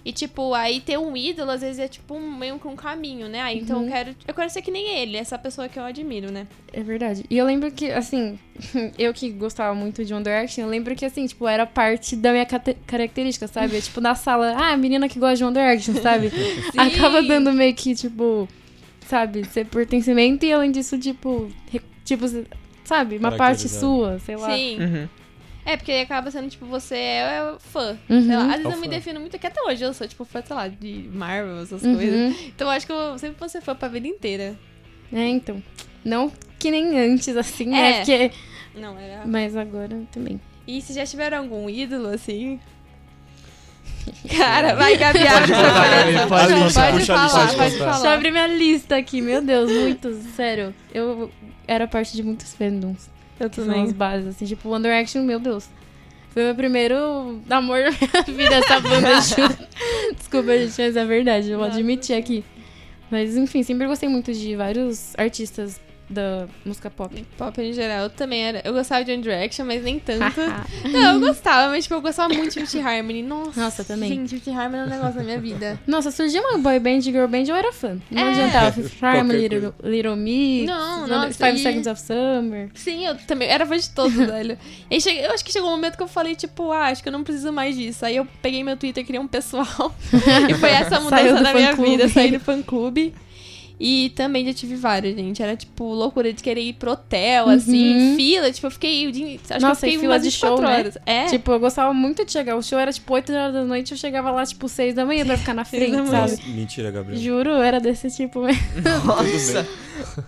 E, 0.06 0.12
tipo, 0.14 0.54
aí 0.54 0.80
ter 0.80 0.98
um 0.98 1.16
ídolo, 1.16 1.52
às 1.52 1.62
vezes, 1.62 1.78
é 1.80 1.88
tipo 1.88 2.16
um, 2.16 2.32
meio 2.38 2.58
que 2.58 2.68
um 2.68 2.76
caminho, 2.76 3.28
né? 3.28 3.42
Aí, 3.42 3.60
então 3.60 3.80
Uhum. 3.80 3.86
eu 3.86 3.92
quero. 3.92 4.16
Eu 4.28 4.34
quero 4.34 4.50
ser 4.50 4.62
que 4.62 4.72
nem 4.72 4.88
ele, 4.98 5.18
essa 5.18 5.38
pessoa 5.38 5.68
que 5.68 5.78
eu 5.78 5.84
admiro, 5.84 6.32
né? 6.32 6.48
É 6.72 6.82
verdade. 6.82 7.26
E 7.30 7.38
eu 7.38 7.46
lembro 7.46 7.70
que, 7.72 7.92
assim, 7.92 8.40
eu 8.98 9.14
que 9.14 9.30
gostava 9.30 9.76
muito 9.76 10.04
de 10.06 10.14
One 10.14 10.24
Direction, 10.24 10.64
eu 10.64 10.70
lembro 10.70 10.96
que, 10.96 11.04
assim, 11.06 11.26
tipo, 11.28 11.48
era 11.48 11.66
parte 11.66 12.16
da 12.16 12.32
minha 12.32 12.46
característica, 12.88 13.48
sabe? 13.48 13.78
É, 13.78 13.82
tipo, 13.82 14.00
na 14.00 14.16
sala, 14.16 14.54
ah, 14.58 14.76
menina 14.78 15.10
que 15.10 15.20
gosta 15.20 15.36
de 15.36 15.44
One 15.44 15.54
Direction, 15.54 15.96
sabe? 16.02 16.32
Acaba 16.78 17.22
dando 17.22 17.52
meio 17.52 17.74
que, 17.76 17.94
tipo, 17.94 18.48
sabe, 19.06 19.44
ser 19.46 19.66
pertencimento 19.66 20.46
e, 20.46 20.54
além 20.54 20.72
disso, 20.72 20.98
tipo, 20.98 21.52
re- 21.72 21.82
tipo, 22.06 22.26
sabe, 22.86 23.18
uma 23.18 23.32
parte 23.34 23.68
sua, 23.68 24.18
sei 24.20 24.36
lá. 24.38 24.56
Sim. 24.56 24.80
Uhum. 24.80 25.10
É, 25.66 25.78
porque 25.78 25.92
aí 25.92 26.02
acaba 26.02 26.32
sendo, 26.32 26.50
tipo, 26.50 26.66
você 26.66 26.96
é 26.96 27.56
fã. 27.60 27.98
Uhum. 28.10 28.22
Sei 28.26 28.36
lá, 28.36 28.44
às 28.44 28.50
vezes 28.52 28.66
É 28.66 28.68
eu 28.74 28.78
me 28.78 28.84
fã. 28.84 28.90
defino 28.90 29.20
muito, 29.20 29.38
que 29.38 29.46
até 29.48 29.62
hoje 29.62 29.84
eu 29.84 29.94
sou, 29.94 30.08
tipo, 30.08 30.26
fã, 30.26 30.42
sei 30.46 30.56
lá, 30.56 30.68
de 30.68 31.10
Marvel, 31.14 31.62
essas 31.62 31.84
Uhum. 31.84 31.96
coisas. 31.96 32.36
Então 32.48 32.68
eu 32.68 32.72
acho 32.72 32.86
que 32.86 32.92
eu 32.92 33.20
sempre 33.20 33.38
vou 33.40 33.50
ser 33.50 33.62
fã 33.62 33.76
pra 33.76 33.88
vida 33.88 34.08
inteira. 34.08 34.56
É, 35.14 35.28
então. 35.28 35.62
Não 36.04 36.32
que 36.58 36.72
nem 36.72 36.98
antes, 37.00 37.36
assim, 37.38 37.66
né? 37.68 37.92
É. 37.92 37.98
Porque... 38.00 38.32
Não, 38.76 38.98
era... 38.98 39.26
Mas 39.26 39.56
agora 39.56 40.02
também. 40.12 40.40
E 40.68 40.82
se 40.82 40.94
já 40.94 41.06
tiveram 41.06 41.40
algum 41.40 41.70
ídolo, 41.70 42.08
assim? 42.10 42.60
Cara, 44.38 44.76
vai, 44.76 44.96
Gabi, 44.98 45.20
abre 45.28 45.52
Pode 46.28 46.72
sua 46.74 46.92
pode 46.92 47.06
falar, 47.06 47.54
pode 47.56 47.78
falar. 47.78 47.92
Deixa 47.92 48.08
eu 48.08 48.12
abrir 48.12 48.32
minha 48.32 48.48
lista 48.48 48.96
aqui, 48.96 49.22
meu 49.22 49.42
Deus, 49.42 49.72
muitos, 49.72 50.18
sério. 50.36 50.74
Eu 50.94 51.32
era 51.68 51.88
parte 51.88 52.16
de 52.16 52.24
muitos 52.24 52.54
fandoms. 52.54 53.10
Eu 53.40 53.50
também. 53.50 53.76
São 53.76 53.84
os 53.86 53.92
bases, 53.94 54.28
assim, 54.28 54.46
tipo 54.46 54.70
One 54.70 54.84
Direction, 54.84 55.24
meu 55.24 55.40
Deus. 55.40 55.70
Foi 56.30 56.44
meu 56.44 56.56
primeiro 56.56 57.42
amor 57.50 57.80
da 57.90 57.92
minha 57.92 58.24
vida, 58.38 58.56
essa 58.56 58.80
banda. 58.80 59.10
Desculpa, 60.16 60.58
gente, 60.58 60.82
mas 60.82 60.96
é 60.96 61.06
verdade, 61.06 61.50
eu 61.50 61.58
vou 61.58 61.68
admitir 61.68 62.16
aqui. 62.16 62.44
Mas 63.10 63.36
enfim, 63.36 63.64
sempre 63.64 63.88
gostei 63.88 64.08
muito 64.08 64.32
de 64.32 64.56
vários 64.56 65.14
artistas 65.18 65.80
da 66.10 66.48
música 66.66 66.90
pop. 66.90 67.26
Pop 67.38 67.62
em 67.62 67.72
geral, 67.74 68.04
eu 68.06 68.10
também 68.10 68.44
era. 68.44 68.62
Eu 68.66 68.74
gostava 68.74 69.04
de 69.06 69.12
One 69.12 69.22
Direction, 69.22 69.66
mas 69.66 69.84
nem 69.84 70.00
tanto. 70.00 70.40
não, 70.92 71.14
eu 71.14 71.20
gostava, 71.20 71.70
mas 71.72 71.84
tipo, 71.84 71.94
eu 71.96 72.02
gostava 72.02 72.34
muito 72.34 72.54
de 72.54 72.66
Fifth 72.66 72.84
Harmony. 72.86 73.22
Nossa, 73.22 73.60
Nossa, 73.62 73.84
também. 73.84 74.10
Gente, 74.10 74.40
Fifth 74.40 74.48
Harmony 74.56 74.82
é 74.82 74.86
um 74.86 74.90
negócio 74.90 75.16
da 75.16 75.24
minha 75.24 75.40
vida. 75.40 75.80
Nossa, 75.86 76.10
surgiu 76.12 76.42
uma 76.42 76.58
boy 76.58 76.80
band, 76.80 77.02
girl 77.02 77.28
band, 77.28 77.44
eu 77.48 77.56
era 77.56 77.72
fã. 77.72 77.98
Não 78.10 78.22
É. 78.24 78.30
adiantava. 78.32 78.82
Harmony, 79.02 79.48
Little, 79.48 79.74
Little 79.84 80.16
Mix, 80.16 80.66
Não, 80.66 81.08
nossa, 81.08 81.34
Five 81.34 81.60
e- 81.60 81.64
Seconds 81.64 81.88
of 81.88 82.02
Summer. 82.02 82.70
Sim, 82.74 83.06
eu 83.06 83.16
também 83.28 83.48
era 83.48 83.66
fã 83.66 83.78
de 83.78 83.90
todos, 83.92 84.16
velho. 84.18 84.58
E 84.90 85.00
cheguei- 85.00 85.26
eu 85.26 85.32
acho 85.32 85.46
que 85.46 85.52
chegou 85.52 85.70
um 85.70 85.74
momento 85.74 85.96
que 85.96 86.04
eu 86.04 86.08
falei, 86.08 86.36
tipo, 86.36 86.72
ah, 86.72 86.88
acho 86.88 87.04
que 87.04 87.10
eu 87.10 87.14
não 87.14 87.24
preciso 87.24 87.52
mais 87.54 87.76
disso. 87.76 88.06
Aí 88.06 88.16
eu 88.16 88.28
peguei 88.42 88.64
meu 88.64 88.76
Twitter, 88.76 89.06
criei 89.06 89.20
um 89.22 89.28
pessoal. 89.28 89.96
e 90.50 90.54
foi 90.56 90.70
essa 90.72 91.00
mudança 91.00 91.40
na 91.42 91.54
minha 91.54 91.74
vida, 91.76 92.08
sair 92.10 92.32
do 92.32 92.40
fã-clube. 92.40 93.14
E 93.80 94.10
também 94.10 94.46
já 94.46 94.54
tive 94.54 94.76
vários, 94.76 95.16
gente. 95.16 95.42
Era, 95.42 95.56
tipo, 95.56 95.86
loucura 95.86 96.34
de 96.34 96.44
querer 96.44 96.60
ir 96.62 96.74
pro 96.74 96.92
hotel, 96.92 97.48
assim, 97.48 97.96
Uhum. 98.12 98.16
fila. 98.18 98.52
Tipo, 98.52 98.68
eu 98.68 98.72
fiquei. 98.72 99.08
Acho 99.08 99.62
Nossa, 99.62 99.62
que 99.62 99.66
eu 99.66 99.76
fiquei 99.76 100.00
fila 100.00 100.14
umas 100.16 100.24
de 100.24 100.32
show, 100.32 100.50
24 100.58 100.66
né? 100.74 100.80
horas. 100.80 100.98
É. 101.06 101.26
Tipo, 101.28 101.52
eu 101.54 101.60
gostava 101.62 101.94
muito 101.94 102.26
de 102.26 102.32
chegar. 102.34 102.58
O 102.58 102.62
show 102.62 102.78
era 102.78 102.92
tipo 102.92 103.14
8 103.14 103.32
horas 103.32 103.54
da 103.54 103.64
noite, 103.64 103.94
eu 103.94 103.98
chegava 103.98 104.32
lá 104.32 104.46
tipo 104.46 104.68
6 104.68 104.94
da 104.96 105.06
manhã 105.06 105.26
pra 105.26 105.38
ficar 105.38 105.54
na 105.54 105.64
frente, 105.66 106.10
sabe? 106.10 106.38
Mentira, 106.50 106.92
Gabriel. 106.92 107.22
Juro, 107.22 107.52
era 107.62 107.80
desse 107.80 108.12
tipo 108.12 108.42
mesmo. 108.42 108.62
Nossa. 109.06 109.66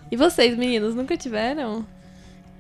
E 0.10 0.16
vocês, 0.16 0.58
meninos, 0.58 0.96
nunca 0.96 1.18
tiveram? 1.18 1.86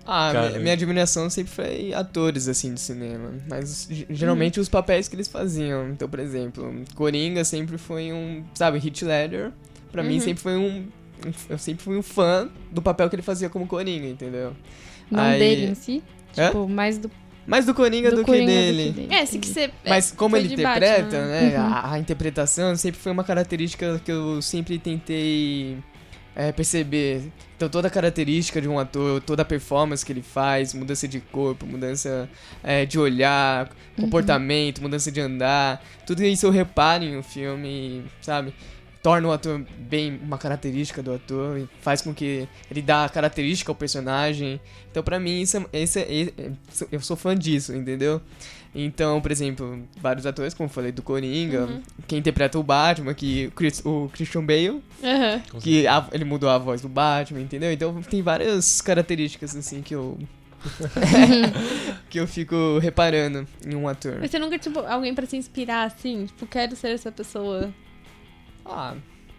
Ah, 0.05 0.31
Cara, 0.33 0.47
minha, 0.49 0.59
minha 0.59 0.73
admiração 0.73 1.29
sempre 1.29 1.53
foi 1.53 1.93
atores, 1.93 2.47
assim, 2.47 2.73
de 2.73 2.81
cinema. 2.81 3.31
Mas 3.47 3.87
geralmente 4.09 4.59
os 4.59 4.67
papéis 4.67 5.07
que 5.07 5.15
eles 5.15 5.27
faziam. 5.27 5.89
Então, 5.89 6.09
por 6.09 6.19
exemplo, 6.19 6.73
Coringa 6.95 7.45
sempre 7.45 7.77
foi 7.77 8.11
um, 8.11 8.43
sabe, 8.53 8.77
Heath 8.85 9.03
Ledger. 9.03 9.51
Pra 9.91 10.03
mim 10.03 10.15
Uhum. 10.15 10.21
sempre 10.21 10.41
foi 10.43 10.57
um... 10.57 10.67
um- 11.25 11.31
Eu 11.49 11.57
sempre 11.57 11.83
fui 11.83 11.97
um 11.97 12.01
fã 12.03 12.49
do 12.71 12.81
papel 12.81 13.09
que 13.09 13.15
ele 13.15 13.21
fazia 13.23 13.49
como 13.49 13.67
Coringa, 13.67 14.07
entendeu? 14.07 14.53
Não 15.09 15.21
Aí- 15.23 15.39
dele 15.39 15.65
em 15.71 15.75
si. 15.75 16.01
Hã? 16.37 16.47
Tipo, 16.47 16.67
mais 16.67 16.97
do. 16.97 17.11
Mais 17.45 17.65
do 17.65 17.73
Coringa 17.73 18.11
Do 18.11 18.17
do, 18.17 18.23
Coringa 18.23 18.45
que 18.45 18.51
do 18.51 18.61
dele. 18.77 18.93
que 18.93 19.01
dele. 19.01 19.13
É, 19.13 19.25
se 19.25 19.39
que 19.39 19.47
você. 19.47 19.71
Mas 19.85 20.11
é, 20.11 20.15
como 20.15 20.31
foi 20.35 20.39
ele 20.45 20.53
interpreta, 20.53 21.01
Batman. 21.03 21.25
né? 21.27 21.57
Uhum. 21.57 21.65
A, 21.73 21.91
a 21.93 21.99
interpretação 21.99 22.75
sempre 22.75 23.01
foi 23.01 23.11
uma 23.11 23.23
característica 23.23 23.99
que 24.05 24.11
eu 24.11 24.41
sempre 24.41 24.77
tentei 24.79 25.77
é, 26.35 26.51
perceber. 26.51 27.23
Então 27.57 27.67
toda 27.67 27.87
a 27.87 27.91
característica 27.91 28.61
de 28.61 28.67
um 28.69 28.79
ator, 28.79 29.21
toda 29.21 29.41
a 29.41 29.45
performance 29.45 30.05
que 30.05 30.11
ele 30.13 30.21
faz, 30.21 30.73
mudança 30.73 31.07
de 31.07 31.19
corpo, 31.19 31.65
mudança 31.65 32.29
é, 32.63 32.85
de 32.85 32.97
olhar, 32.97 33.69
Uhum. 33.97 34.05
comportamento, 34.05 34.81
mudança 34.81 35.11
de 35.11 35.19
andar, 35.19 35.83
tudo 36.07 36.23
isso 36.23 36.45
eu 36.45 36.51
reparo 36.51 37.03
em 37.03 37.17
um 37.17 37.21
filme, 37.23 38.03
sabe? 38.21 38.53
Torna 39.03 39.27
o 39.27 39.31
ator 39.31 39.59
bem 39.79 40.19
uma 40.23 40.37
característica 40.37 41.01
do 41.01 41.13
ator 41.13 41.57
e 41.57 41.67
faz 41.81 42.01
com 42.03 42.13
que 42.13 42.47
ele 42.69 42.81
dá 42.83 43.05
a 43.05 43.09
característica 43.09 43.71
ao 43.71 43.75
personagem. 43.75 44.61
Então 44.91 45.01
pra 45.01 45.19
mim 45.19 45.41
isso 45.41 45.57
é, 45.57 45.81
esse 45.81 45.99
é- 45.99 46.21
é- 46.21 46.33
é- 46.37 46.51
eu 46.91 46.99
sou 47.01 47.17
fã 47.17 47.35
disso, 47.35 47.73
entendeu? 47.75 48.21
Então, 48.73 49.19
por 49.19 49.31
exemplo, 49.31 49.83
vários 49.99 50.25
atores, 50.25 50.53
como 50.53 50.69
eu 50.69 50.73
falei, 50.73 50.91
do 50.93 51.01
Coringa, 51.01 51.63
Uhum. 51.65 51.81
quem 52.07 52.19
interpreta 52.19 52.57
o 52.57 52.63
Batman, 52.63 53.13
que 53.13 53.47
o, 53.47 53.51
Chris- 53.51 53.81
o 53.83 54.09
Christian 54.13 54.45
Bale, 54.45 54.81
Aham. 55.03 55.41
que 55.59 55.85
a- 55.87 56.07
ele 56.13 56.23
mudou 56.23 56.49
a 56.49 56.57
voz 56.57 56.79
do 56.81 56.87
Batman, 56.87 57.41
entendeu? 57.41 57.71
Então 57.71 58.01
tem 58.03 58.21
várias 58.21 58.81
características 58.81 59.55
assim 59.55 59.81
que 59.81 59.93
eu 59.95 60.17
que 62.09 62.19
eu 62.19 62.27
fico 62.27 62.77
reparando 62.79 63.47
em 63.65 63.75
um 63.75 63.87
ator. 63.87 64.17
Mas 64.19 64.31
você 64.31 64.39
nunca, 64.39 64.57
tipo, 64.59 64.79
alguém 64.79 65.13
pra 65.13 65.25
se 65.25 65.35
inspirar, 65.35 65.85
assim? 65.87 66.27
Tipo, 66.27 66.45
quero 66.45 66.75
ser 66.75 66.89
essa 66.89 67.11
pessoa. 67.11 67.73
Ah, 68.71 68.93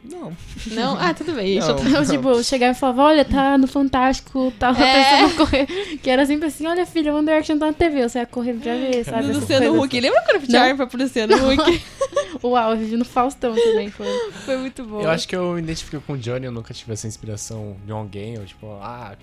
Não. 0.05 0.37
Não? 0.73 0.99
Ah, 1.01 1.14
tudo 1.14 1.33
bem. 1.33 1.61
Não. 1.61 1.68
Eu, 1.79 2.05
tipo, 2.11 2.29
eu 2.31 2.42
chegava 2.42 2.73
e 2.73 2.75
falava, 2.75 3.03
olha, 3.05 3.25
tá 3.25 3.57
no 3.57 3.68
Fantástico, 3.68 4.53
tá 4.59 4.71
É. 4.71 5.21
tentando 5.21 5.37
correr. 5.37 5.66
Que 6.03 6.11
era 6.11 6.27
sempre 6.27 6.49
assim, 6.49 6.66
olha, 6.66 6.85
filha, 6.85 7.14
One 7.14 7.25
Direction 7.25 7.57
tá 7.59 7.66
na 7.66 7.73
TV, 7.73 8.09
você 8.09 8.18
ia 8.18 8.27
correr 8.27 8.55
pra 8.55 8.75
ver, 8.75 9.05
sabe? 9.05 9.29
Do 9.29 9.38
Luciano 9.38 9.81
Huck. 9.81 9.97
assim. 9.97 10.01
Lembra 10.01 10.21
quando 10.23 10.35
eu 10.35 10.40
pedi 10.40 10.53
Não. 10.55 10.61
arma 10.62 10.87
pro 10.88 11.01
Luciano 11.01 11.35
Huck? 11.37 11.83
Uau, 12.42 12.71
eu 12.73 12.77
vivi 12.79 12.97
no 12.97 13.05
Faustão 13.05 13.55
também, 13.55 13.90
foi. 13.90 14.07
Foi 14.45 14.57
muito 14.57 14.85
bom. 14.85 15.03
Eu 15.03 15.11
acho 15.11 15.29
que 15.29 15.37
eu 15.37 15.53
me 15.53 15.61
identifico 15.61 16.03
com 16.05 16.14
o 16.14 16.18
Johnny, 16.18 16.47
eu 16.47 16.53
nunca 16.53 16.75
tive 16.75 16.92
essa 16.92 17.07
inspiração 17.07 17.77
de 17.87 17.92
alguém, 17.92 18.37
ou 18.38 18.45
tipo, 18.45 18.66
ah, 18.83 19.14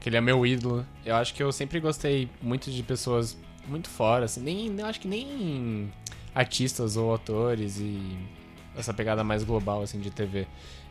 que 0.00 0.08
ele 0.08 0.16
é 0.16 0.20
meu 0.20 0.44
ídolo. 0.44 0.84
Eu 1.06 1.14
acho 1.14 1.32
que 1.32 1.42
eu 1.44 1.52
sempre 1.52 1.78
gostei 1.78 2.28
muito 2.42 2.70
de 2.72 2.82
pessoas 2.82 3.36
muito 3.68 3.88
fora, 3.88 4.24
assim, 4.24 4.40
nem, 4.40 4.74
eu 4.78 4.86
acho 4.86 4.98
que 5.00 5.06
nem 5.08 5.90
artistas 6.34 6.96
ou 6.96 7.14
atores 7.14 7.78
e 7.78 8.00
essa 8.76 8.92
pegada 8.92 9.22
mais 9.24 9.44
global, 9.44 9.82
assim, 9.82 10.00
de 10.00 10.10
TV. 10.10 10.46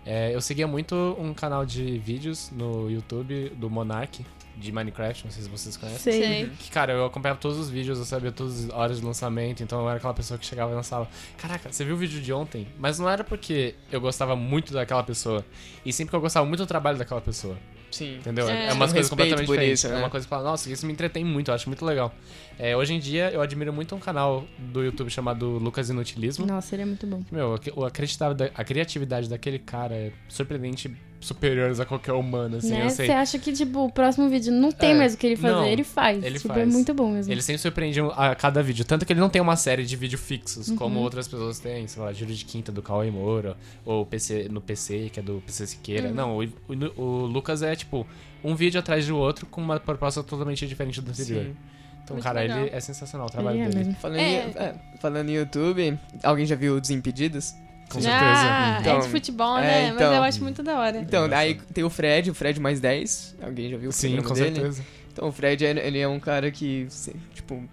É, 0.05 0.35
eu 0.35 0.41
seguia 0.41 0.67
muito 0.67 0.95
um 1.17 1.33
canal 1.33 1.65
de 1.65 1.97
vídeos 1.97 2.51
no 2.51 2.89
YouTube 2.89 3.49
do 3.55 3.69
Monark, 3.69 4.25
de 4.55 4.71
Minecraft, 4.71 5.25
não 5.25 5.31
sei 5.31 5.43
se 5.43 5.49
vocês 5.49 5.77
conhecem. 5.77 6.13
Sei. 6.13 6.49
Que, 6.59 6.69
cara, 6.69 6.93
eu 6.93 7.05
acompanhava 7.05 7.39
todos 7.39 7.57
os 7.57 7.69
vídeos, 7.69 7.97
eu 7.97 8.05
sabia 8.05 8.31
todas 8.31 8.65
as 8.65 8.69
horas 8.69 8.99
de 8.99 9.05
lançamento, 9.05 9.63
então 9.63 9.81
eu 9.81 9.87
era 9.87 9.97
aquela 9.97 10.13
pessoa 10.13 10.37
que 10.37 10.45
chegava 10.45 10.71
e 10.71 10.75
lançava. 10.75 11.07
Caraca, 11.37 11.71
você 11.71 11.83
viu 11.83 11.95
o 11.95 11.97
vídeo 11.97 12.21
de 12.21 12.31
ontem? 12.33 12.67
Mas 12.77 12.99
não 12.99 13.09
era 13.09 13.23
porque 13.23 13.75
eu 13.91 13.99
gostava 13.99 14.35
muito 14.35 14.73
daquela 14.73 15.03
pessoa, 15.03 15.43
e 15.85 15.91
sempre 15.91 16.11
que 16.11 16.15
eu 16.15 16.21
gostava 16.21 16.45
muito 16.45 16.59
do 16.59 16.67
trabalho 16.67 16.97
daquela 16.97 17.21
pessoa. 17.21 17.57
Sim. 17.93 18.17
Entendeu? 18.17 18.49
É. 18.49 18.67
É, 18.69 18.73
umas 18.73 18.89
Um 18.91 18.93
coisas 18.93 19.09
completamente 19.09 19.45
por 19.45 19.53
diferentes. 19.53 19.79
isso, 19.79 19.87
É 19.87 19.91
né? 19.91 19.99
uma 19.99 20.09
coisa 20.09 20.25
que 20.25 20.29
fala, 20.29 20.43
nossa, 20.43 20.69
isso 20.71 20.85
me 20.85 20.93
entretém 20.93 21.23
muito, 21.23 21.49
eu 21.51 21.55
acho 21.55 21.69
muito 21.69 21.85
legal. 21.85 22.13
É, 22.57 22.75
hoje 22.75 22.93
em 22.93 22.99
dia, 22.99 23.29
eu 23.31 23.41
admiro 23.41 23.71
muito 23.71 23.95
um 23.95 23.99
canal 23.99 24.45
do 24.57 24.83
YouTube 24.83 25.09
chamado 25.09 25.47
Lucas 25.57 25.89
Inutilismo. 25.89 26.45
Nossa, 26.45 26.75
ele 26.75 26.81
é 26.81 26.85
muito 26.85 27.05
bom. 27.07 27.21
Meu, 27.31 27.53
a, 27.55 27.87
a 27.87 27.91
criatividade, 27.91 28.51
a 28.55 28.63
criatividade 28.63 29.29
daquele 29.29 29.59
cara 29.59 29.93
é 29.95 30.11
surpreendente 30.27 30.91
superiores 31.25 31.79
a 31.79 31.85
qualquer 31.85 32.13
humano, 32.13 32.57
assim, 32.57 32.69
né? 32.71 32.85
eu 32.85 32.89
sei. 32.89 33.05
Você 33.07 33.11
acha 33.11 33.39
que, 33.39 33.51
tipo, 33.53 33.85
o 33.85 33.91
próximo 33.91 34.29
vídeo 34.29 34.51
não 34.51 34.71
tem 34.71 34.91
É, 34.91 34.95
mais 34.95 35.13
o 35.13 35.17
que 35.17 35.27
ele 35.27 35.35
fazer, 35.35 35.53
não, 35.53 35.65
ele 35.65 35.83
faz. 35.83 36.23
ele 36.23 36.35
tipo, 36.37 36.47
faz. 36.53 36.61
é 36.61 36.65
muito 36.65 36.93
bom 36.93 37.11
mesmo. 37.11 37.31
Ele 37.31 37.41
sempre 37.41 37.61
surpreende 37.61 37.99
a 38.15 38.35
cada 38.35 38.61
vídeo. 38.61 38.85
Tanto 38.85 39.05
que 39.05 39.13
ele 39.13 39.19
não 39.19 39.29
tem 39.29 39.41
uma 39.41 39.55
série 39.55 39.85
de 39.85 39.95
vídeo 39.95 40.17
fixos, 40.17 40.67
Uhum. 40.69 40.75
como 40.75 40.99
outras 40.99 41.27
pessoas 41.27 41.59
têm, 41.59 41.87
sei 41.87 42.01
lá, 42.01 42.11
Júlio 42.13 42.35
de 42.35 42.45
Quinta 42.45 42.71
do 42.71 42.81
Cauê 42.81 43.09
Moura, 43.11 43.55
ou 43.85 44.05
PC, 44.05 44.47
no 44.49 44.61
PC, 44.61 45.09
que 45.11 45.19
é 45.19 45.23
do 45.23 45.41
PC 45.45 45.67
Siqueira. 45.67 46.09
Uhum. 46.09 46.13
Não, 46.13 46.37
o, 46.37 46.43
o- 46.43 47.01
o 47.01 47.25
Lucas 47.25 47.61
é 47.61 47.75
tipo 47.75 48.05
um 48.43 48.55
vídeo 48.55 48.79
atrás 48.79 49.07
do 49.07 49.17
outro 49.17 49.45
com 49.45 49.61
uma 49.61 49.79
proposta 49.79 50.21
totalmente 50.23 50.67
diferente 50.67 50.99
do 51.01 51.11
anterior. 51.11 51.43
Sim. 51.45 51.55
Então, 52.03 52.15
Muito 52.17 52.23
cara, 52.25 52.41
legal. 52.41 52.59
ele 52.59 52.69
é 52.75 52.79
sensacional 52.81 53.27
o 53.27 53.29
trabalho 53.29 53.61
é 53.61 53.69
dele. 53.69 53.95
Falando, 54.01 54.19
É. 54.19 54.21
Em, 54.21 54.35
é, 54.57 54.75
falando 54.99 55.29
em 55.29 55.33
YouTube, 55.35 55.97
alguém 56.21 56.45
já 56.45 56.53
viu 56.53 56.77
Desimpedidos? 56.81 57.53
Com 57.93 57.99
Ah, 58.07 58.77
Então, 58.81 58.97
é 58.97 59.01
de 59.01 59.09
futebol, 59.09 59.57
é, 59.57 59.61
né? 59.61 59.85
Mas 59.87 59.95
então- 59.95 60.13
eu 60.13 60.23
acho 60.23 60.41
muito 60.41 60.63
da 60.63 60.79
hora. 60.79 60.97
Então, 60.99 61.29
aí 61.31 61.59
tem 61.73 61.83
o 61.83 61.89
Fred, 61.89 62.31
o 62.31 62.33
Fred 62.33 62.59
mais 62.59 62.79
10. 62.79 63.35
Alguém 63.41 63.69
já 63.69 63.77
viu 63.77 63.89
o 63.89 63.93
Sim, 63.93 64.21
com 64.21 64.33
dele? 64.33 64.55
certeza. 64.55 64.83
Então, 65.11 65.27
o 65.27 65.31
Fred, 65.31 65.63
ele 65.63 65.99
é 65.99 66.07
um 66.07 66.19
cara 66.19 66.49
que, 66.49 66.87
tipo, 67.35 67.63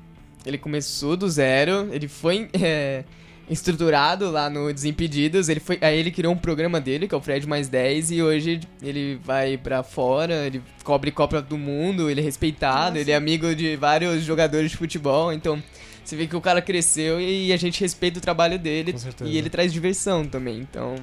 ele 0.44 0.58
começou 0.58 1.16
do 1.16 1.28
zero, 1.28 1.88
ele 1.90 2.06
foi 2.06 2.48
é, 2.60 3.02
estruturado 3.48 4.30
lá 4.30 4.48
no 4.50 4.72
Desimpedidos, 4.72 5.48
ele 5.48 5.58
foi, 5.60 5.78
aí 5.80 5.98
ele 5.98 6.10
criou 6.10 6.32
um 6.32 6.36
programa 6.36 6.80
dele, 6.80 7.08
que 7.08 7.14
é 7.14 7.18
o 7.18 7.20
Fred 7.20 7.46
mais 7.48 7.68
10, 7.68 8.10
e 8.10 8.22
hoje 8.22 8.60
ele 8.82 9.18
vai 9.24 9.56
pra 9.56 9.82
fora, 9.82 10.46
ele 10.46 10.62
cobre 10.84 11.10
Copa 11.10 11.40
do 11.42 11.58
Mundo, 11.58 12.08
ele 12.10 12.20
é 12.20 12.24
respeitado, 12.24 12.98
ele 12.98 13.10
é 13.10 13.16
amigo 13.16 13.54
de 13.54 13.74
vários 13.76 14.22
jogadores 14.22 14.70
de 14.70 14.76
futebol, 14.76 15.32
então... 15.32 15.62
Você 16.10 16.16
vê 16.16 16.26
que 16.26 16.34
o 16.34 16.40
cara 16.40 16.60
cresceu 16.60 17.20
e 17.20 17.52
a 17.52 17.56
gente 17.56 17.80
respeita 17.80 18.18
o 18.18 18.20
trabalho 18.20 18.58
dele. 18.58 18.92
E 19.24 19.38
ele 19.38 19.48
traz 19.48 19.72
diversão 19.72 20.26
também. 20.26 20.58
Então, 20.58 20.96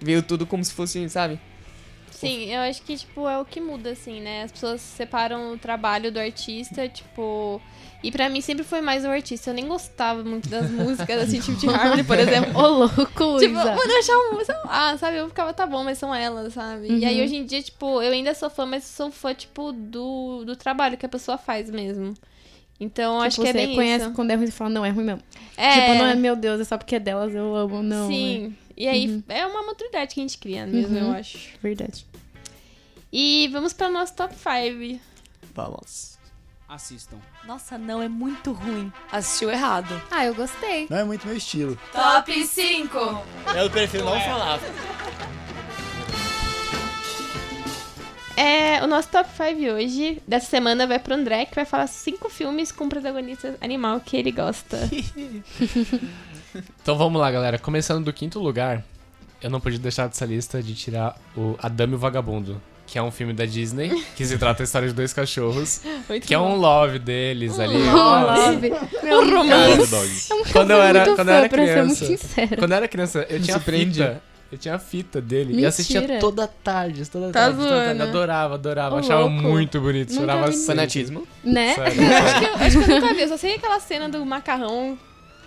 veio 0.00 0.22
tudo 0.22 0.46
como 0.46 0.64
se 0.64 0.72
fosse, 0.72 1.08
sabe? 1.08 1.40
Sim, 2.12 2.52
eu 2.54 2.60
acho 2.60 2.80
que, 2.82 2.96
tipo, 2.96 3.28
é 3.28 3.36
o 3.36 3.44
que 3.44 3.60
muda, 3.60 3.90
assim, 3.90 4.20
né? 4.20 4.44
As 4.44 4.52
pessoas 4.52 4.80
separam 4.80 5.54
o 5.54 5.58
trabalho 5.58 6.12
do 6.12 6.20
artista, 6.20 6.88
tipo... 6.88 7.60
E 8.00 8.12
pra 8.12 8.28
mim 8.28 8.40
sempre 8.40 8.62
foi 8.62 8.80
mais 8.80 9.04
o 9.04 9.08
artista. 9.08 9.50
Eu 9.50 9.54
nem 9.54 9.66
gostava 9.66 10.22
muito 10.22 10.48
das 10.48 10.70
músicas, 10.70 11.22
assim, 11.22 11.40
tipo 11.40 11.58
de 11.58 11.68
Harmony, 11.68 12.04
por 12.04 12.16
exemplo. 12.20 12.56
Ô, 12.56 12.68
louco, 12.68 13.06
Tipo, 13.40 13.54
mano, 13.54 13.70
eu 13.76 13.98
achava, 13.98 14.62
lá, 14.66 14.96
sabe? 14.98 15.16
Eu 15.16 15.28
ficava, 15.28 15.52
tá 15.52 15.66
bom, 15.66 15.82
mas 15.82 15.98
são 15.98 16.14
elas, 16.14 16.52
sabe? 16.52 16.86
E 16.96 17.04
aí 17.04 17.18
Uhum. 17.18 17.24
hoje 17.24 17.34
em 17.34 17.44
dia, 17.44 17.60
tipo, 17.60 18.00
eu 18.00 18.12
ainda 18.12 18.32
sou 18.34 18.48
fã, 18.48 18.64
mas 18.64 18.84
sou 18.84 19.10
fã, 19.10 19.34
tipo, 19.34 19.72
do, 19.72 20.44
do 20.44 20.54
trabalho 20.54 20.96
que 20.96 21.04
a 21.04 21.08
pessoa 21.08 21.36
faz 21.36 21.68
mesmo. 21.68 22.14
Então, 22.80 23.20
acho 23.20 23.36
Tipo, 23.36 23.42
que 23.42 23.48
é 23.48 23.52
você 23.52 23.66
bem 23.66 23.76
conhece 23.76 24.04
isso. 24.06 24.14
quando 24.14 24.30
é 24.30 24.34
ruim 24.34 24.46
e 24.46 24.50
fala, 24.50 24.70
não, 24.70 24.84
é 24.84 24.90
ruim 24.90 25.04
mesmo. 25.04 25.22
É. 25.56 25.70
Tipo, 25.72 25.94
não 25.98 26.06
é, 26.06 26.14
meu 26.14 26.34
Deus, 26.36 26.60
é 26.60 26.64
só 26.64 26.76
porque 26.76 26.96
é 26.96 27.00
delas, 27.00 27.32
eu 27.34 27.54
amo, 27.54 27.82
não. 27.82 28.08
Sim. 28.08 28.54
é. 28.60 28.64
E 28.76 28.88
aí 28.88 29.06
Uhum. 29.08 29.22
é 29.28 29.46
uma 29.46 29.62
maturidade 29.62 30.12
que 30.14 30.20
a 30.20 30.22
gente 30.24 30.36
cria 30.38 30.66
mesmo, 30.66 30.96
Uhum. 30.98 31.06
eu 31.10 31.12
acho. 31.12 31.50
Verdade. 31.62 32.04
E 33.12 33.48
vamos 33.52 33.72
pra 33.72 33.88
nosso 33.88 34.14
top 34.14 34.34
5. 34.34 35.00
Vamos. 35.54 36.18
Assistam. 36.68 37.18
Nossa, 37.46 37.78
não, 37.78 38.02
é 38.02 38.08
muito 38.08 38.50
ruim. 38.50 38.92
Assistiu 39.12 39.48
errado. 39.50 40.02
Ah, 40.10 40.24
eu 40.26 40.34
gostei. 40.34 40.88
Não 40.90 40.96
é 40.98 41.04
muito 41.04 41.24
meu 41.26 41.36
estilo. 41.36 41.78
Top 41.92 42.32
5. 42.46 42.98
Eu 43.54 43.70
prefiro 43.70 44.04
não 44.04 44.16
É. 44.16 44.20
falar. 44.28 44.58
É, 48.36 48.82
o 48.82 48.86
nosso 48.86 49.08
top 49.08 49.28
5 49.30 49.72
hoje, 49.72 50.20
dessa 50.26 50.46
semana, 50.46 50.86
vai 50.86 50.98
pro 50.98 51.14
André, 51.14 51.44
que 51.44 51.54
vai 51.54 51.64
falar 51.64 51.86
cinco 51.86 52.28
filmes 52.28 52.72
com 52.72 52.88
protagonista 52.88 53.56
animal 53.60 54.00
que 54.00 54.16
ele 54.16 54.30
gosta. 54.32 54.78
Então 56.80 56.96
vamos 56.96 57.20
lá, 57.20 57.32
galera. 57.32 57.58
Começando 57.58 58.04
do 58.04 58.12
quinto 58.12 58.38
lugar, 58.38 58.84
eu 59.42 59.50
não 59.50 59.58
podia 59.60 59.78
deixar 59.78 60.06
dessa 60.06 60.24
lista 60.24 60.62
de 60.62 60.72
tirar 60.72 61.16
o 61.36 61.56
Adame 61.60 61.94
e 61.94 61.96
o 61.96 61.98
Vagabundo, 61.98 62.62
que 62.86 62.96
é 62.96 63.02
um 63.02 63.10
filme 63.10 63.32
da 63.32 63.44
Disney, 63.44 64.04
que 64.14 64.24
se 64.24 64.38
trata 64.38 64.58
da 64.58 64.64
história 64.64 64.86
de 64.86 64.94
dois 64.94 65.12
cachorros, 65.12 65.80
Muito 66.08 66.24
que 66.24 66.32
é 66.32 66.38
um 66.38 66.50
bom. 66.50 66.56
love 66.58 67.00
deles 67.00 67.58
ali. 67.58 67.74
Um 67.76 67.92
love. 67.92 68.70
Um 68.70 69.30
romance. 69.36 70.30
Eu 70.30 70.38
nunca 70.38 70.52
Quando 70.52 70.70
eu 70.70 70.80
era, 70.80 71.14
quando 71.16 71.28
eu 71.28 71.34
era 71.34 71.48
criança, 71.48 72.06
quando 72.56 72.70
eu 72.70 72.76
era 72.76 72.88
criança, 72.88 73.26
eu 73.28 73.42
tinha 73.42 73.58
fita. 73.58 74.22
Eu 74.54 74.58
tinha 74.58 74.74
a 74.76 74.78
fita 74.78 75.20
dele 75.20 75.46
e 75.50 75.54
Mentira. 75.54 75.68
assistia 75.68 76.18
toda 76.20 76.46
tarde, 76.46 77.04
toda 77.10 77.26
Tá 77.32 77.40
tarde, 77.40 77.58
toda 77.58 77.70
tarde. 77.86 78.02
Adorava, 78.02 78.54
adorava. 78.54 78.94
Ô, 78.94 78.98
achava 79.00 79.20
louco. 79.22 79.34
muito 79.34 79.80
bonito, 79.80 80.10
Nunca 80.10 80.20
chorava 80.20 80.50
vi. 80.50 80.56
Fanatismo. 80.58 81.26
Né? 81.42 81.74
Acho, 81.76 82.38
que 82.38 82.44
eu, 82.44 82.54
acho 82.54 82.84
que 82.84 82.90
eu 82.92 83.00
nunca 83.00 83.14
vi, 83.14 83.20
eu 83.22 83.28
só 83.28 83.36
sei 83.36 83.56
aquela 83.56 83.80
cena 83.80 84.08
do 84.08 84.24
macarrão. 84.24 84.96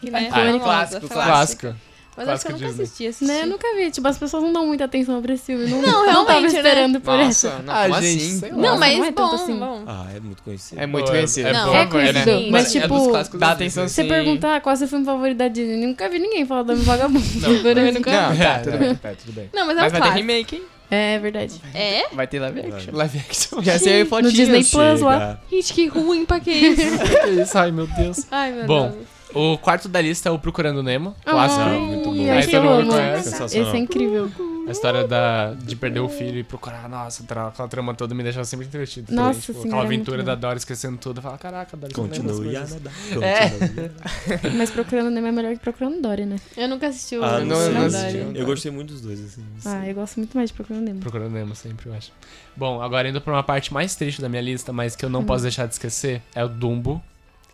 Que, 0.01 0.11
né, 0.11 0.29
Ah, 0.31 0.41
é 0.41 0.59
clássico, 0.59 1.07
famosa. 1.07 1.25
clássico. 1.27 1.75
Mas 2.17 2.27
acho 2.29 2.45
que 2.45 2.51
eu 2.51 2.55
nunca 2.55 2.67
Disney. 2.67 2.83
assisti, 2.83 3.07
assisti. 3.07 3.25
Né, 3.25 3.43
eu 3.43 3.47
nunca 3.47 3.67
vi. 3.75 3.91
Tipo, 3.91 4.07
as 4.07 4.17
pessoas 4.17 4.41
não 4.43 4.51
dão 4.51 4.65
muita 4.65 4.85
atenção 4.85 5.21
pra 5.21 5.33
esse 5.35 5.45
filme. 5.45 5.67
Não, 5.67 5.81
Não, 5.81 6.05
não 6.05 6.25
tava 6.25 6.31
realmente, 6.39 6.53
né? 6.53 6.57
esperando 6.59 6.99
por 6.99 7.17
Nossa, 7.17 7.47
essa. 7.47 7.59
não, 7.61 7.73
Ah, 7.73 7.87
como 7.87 8.01
gente, 8.01 8.17
assim? 8.23 8.39
sei 8.39 8.51
lá. 8.51 8.57
Não, 8.57 8.77
mas 8.79 8.97
não 8.97 9.05
é 9.05 9.11
bom, 9.11 9.35
assim. 9.35 9.59
bom. 9.59 9.83
Ah, 9.85 10.07
é 10.15 10.19
muito 10.19 10.41
conhecido. 10.43 10.81
É 10.81 10.87
muito 10.87 11.11
conhecido. 11.11 11.47
É, 11.47 11.53
Não, 11.53 11.65
bom, 11.67 11.75
é 11.75 11.85
né? 11.85 11.91
conhecido, 11.91 12.51
mas, 12.51 12.75
é 12.75 12.81
tipo, 12.81 12.93
dos 12.97 13.07
clássicos 13.07 13.39
dá 13.39 13.51
atenção 13.51 13.85
Disney. 13.85 14.03
Você 14.03 14.09
perguntar 14.13 14.61
qual 14.61 14.73
é 14.73 14.75
o 14.75 14.79
seu 14.79 14.87
filme 14.87 15.05
favorito 15.05 15.37
da 15.37 15.47
Disney, 15.47 15.85
nunca 15.85 16.09
vi 16.09 16.17
ninguém 16.19 16.45
falar 16.45 16.63
do 16.63 16.75
Vagabundo. 16.83 17.23
por 17.29 17.47
exemplo. 17.77 17.93
nunca- 17.93 18.11
Não, 18.29 18.35
tá, 18.37 18.43
É, 18.43 18.59
tudo 18.59 18.75
é, 18.75 18.77
bem. 18.79 18.99
é, 19.03 19.09
tudo 19.13 19.31
bem. 19.33 19.49
Não, 19.53 19.67
mas 19.67 19.77
é 19.77 19.79
um 19.79 19.83
Mas 19.83 19.91
vai 19.93 20.01
ter 20.01 20.09
remake, 20.15 20.55
hein? 20.55 20.61
É 20.89 21.19
verdade. 21.19 21.61
É? 21.75 22.07
Vai 22.13 22.25
ter 22.27 22.39
live 22.39 22.59
action. 22.61 22.95
Live 22.95 23.19
action. 23.19 23.61
Já 23.61 23.77
sei 23.77 24.03
No 24.03 24.09
fotinhas. 24.09 24.33
Disney 24.33 24.63
Plus 24.63 25.01
lá. 25.01 25.37
Gente, 25.51 25.73
que 25.73 25.87
ruim 25.87 26.25
pra 26.25 26.39
que 26.39 26.49
isso? 26.49 26.81
Que 27.23 27.29
isso? 27.41 27.57
Ai, 27.57 27.71
meu 27.71 27.85
Deus. 27.87 28.25
Ai, 28.31 28.53
meu 28.53 28.65
Bom, 28.65 28.89
Deus. 28.91 29.05
O 29.33 29.57
quarto 29.57 29.87
da 29.89 30.01
lista 30.01 30.29
é 30.29 30.31
o 30.31 30.39
Procurando 30.39 30.81
Nemo. 30.83 31.15
Clássico. 31.25 31.61
Ai, 31.61 31.77
muito 31.79 32.11
bom. 32.11 32.31
Aí 32.31 32.45
todo 32.45 32.55
eu 32.55 32.61
mundo 32.63 32.79
amo. 32.81 32.91
conhece. 32.91 33.29
Sensacional. 33.29 33.67
Esse 33.67 33.77
é 33.77 33.79
incrível. 33.79 34.31
A 34.67 34.71
história 34.71 35.07
da, 35.07 35.53
de 35.53 35.77
perder 35.77 36.01
o 36.01 36.09
filho 36.09 36.39
e 36.39 36.43
procurar, 36.43 36.89
nossa, 36.89 37.23
aquela 37.23 37.67
trama 37.69 37.93
toda 37.93 38.13
me 38.13 38.21
deixava 38.21 38.43
sempre 38.43 38.65
entretido. 38.65 39.07
também, 39.07 39.23
Nossa 39.23 39.39
tipo, 39.39 39.59
Aquela 39.59 39.75
é 39.83 39.85
muito 39.85 39.93
aventura 40.11 40.23
da 40.23 40.35
Dory 40.35 40.57
esquecendo 40.57 40.97
tudo. 40.97 41.19
Eu 41.19 41.21
falo, 41.23 41.37
caraca, 41.37 41.77
Dory, 41.77 41.93
Continue 41.93 42.55
a 42.57 42.61
nadar. 42.67 42.93
É. 43.23 44.49
Mas 44.57 44.69
Procurando 44.69 45.09
Nemo 45.09 45.27
é 45.27 45.31
melhor 45.31 45.53
que 45.53 45.59
Procurando 45.59 46.01
Dory, 46.01 46.25
né? 46.25 46.35
Eu 46.57 46.67
nunca 46.67 46.87
assisti 46.87 47.15
o 47.17 47.23
Ah, 47.23 47.39
não- 47.39 47.45
não, 47.45 47.71
não 47.71 47.85
assisti. 47.85 48.17
Eu 48.35 48.45
gostei 48.45 48.69
muito 48.71 48.91
dos 48.91 49.01
dois, 49.01 49.23
assim. 49.23 49.41
Ah, 49.65 49.87
eu 49.87 49.95
gosto 49.95 50.17
muito 50.17 50.35
mais 50.35 50.49
de 50.49 50.53
Procurando 50.55 50.83
Nemo. 50.83 50.99
Procurando 50.99 51.31
Nemo 51.31 51.55
sempre, 51.55 51.87
eu 51.89 51.93
acho. 51.93 52.11
Bom, 52.55 52.81
agora 52.81 53.07
indo 53.07 53.21
pra 53.21 53.31
uma 53.33 53.43
parte 53.43 53.73
mais 53.73 53.95
triste 53.95 54.21
da 54.21 54.27
minha 54.27 54.41
lista, 54.41 54.73
mas 54.73 54.97
que 54.97 55.05
eu 55.05 55.09
não 55.09 55.21
Hum. 55.21 55.25
posso 55.25 55.43
deixar 55.43 55.65
de 55.65 55.73
esquecer, 55.75 56.21
é 56.35 56.43
o 56.43 56.49
Dumbo. 56.49 57.01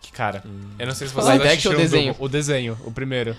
Que, 0.04 0.12
cara, 0.12 0.42
eu 0.78 0.86
não 0.86 0.94
sei 0.94 1.08
se 1.08 1.14
vocês 1.14 1.38
Live 1.38 1.48
action 1.48 1.70
ou 1.72 1.78
o 1.78 1.80
desenho? 1.80 2.12
Dumbo. 2.12 2.24
O 2.24 2.28
desenho, 2.28 2.78
o 2.84 2.90
primeiro. 2.92 3.34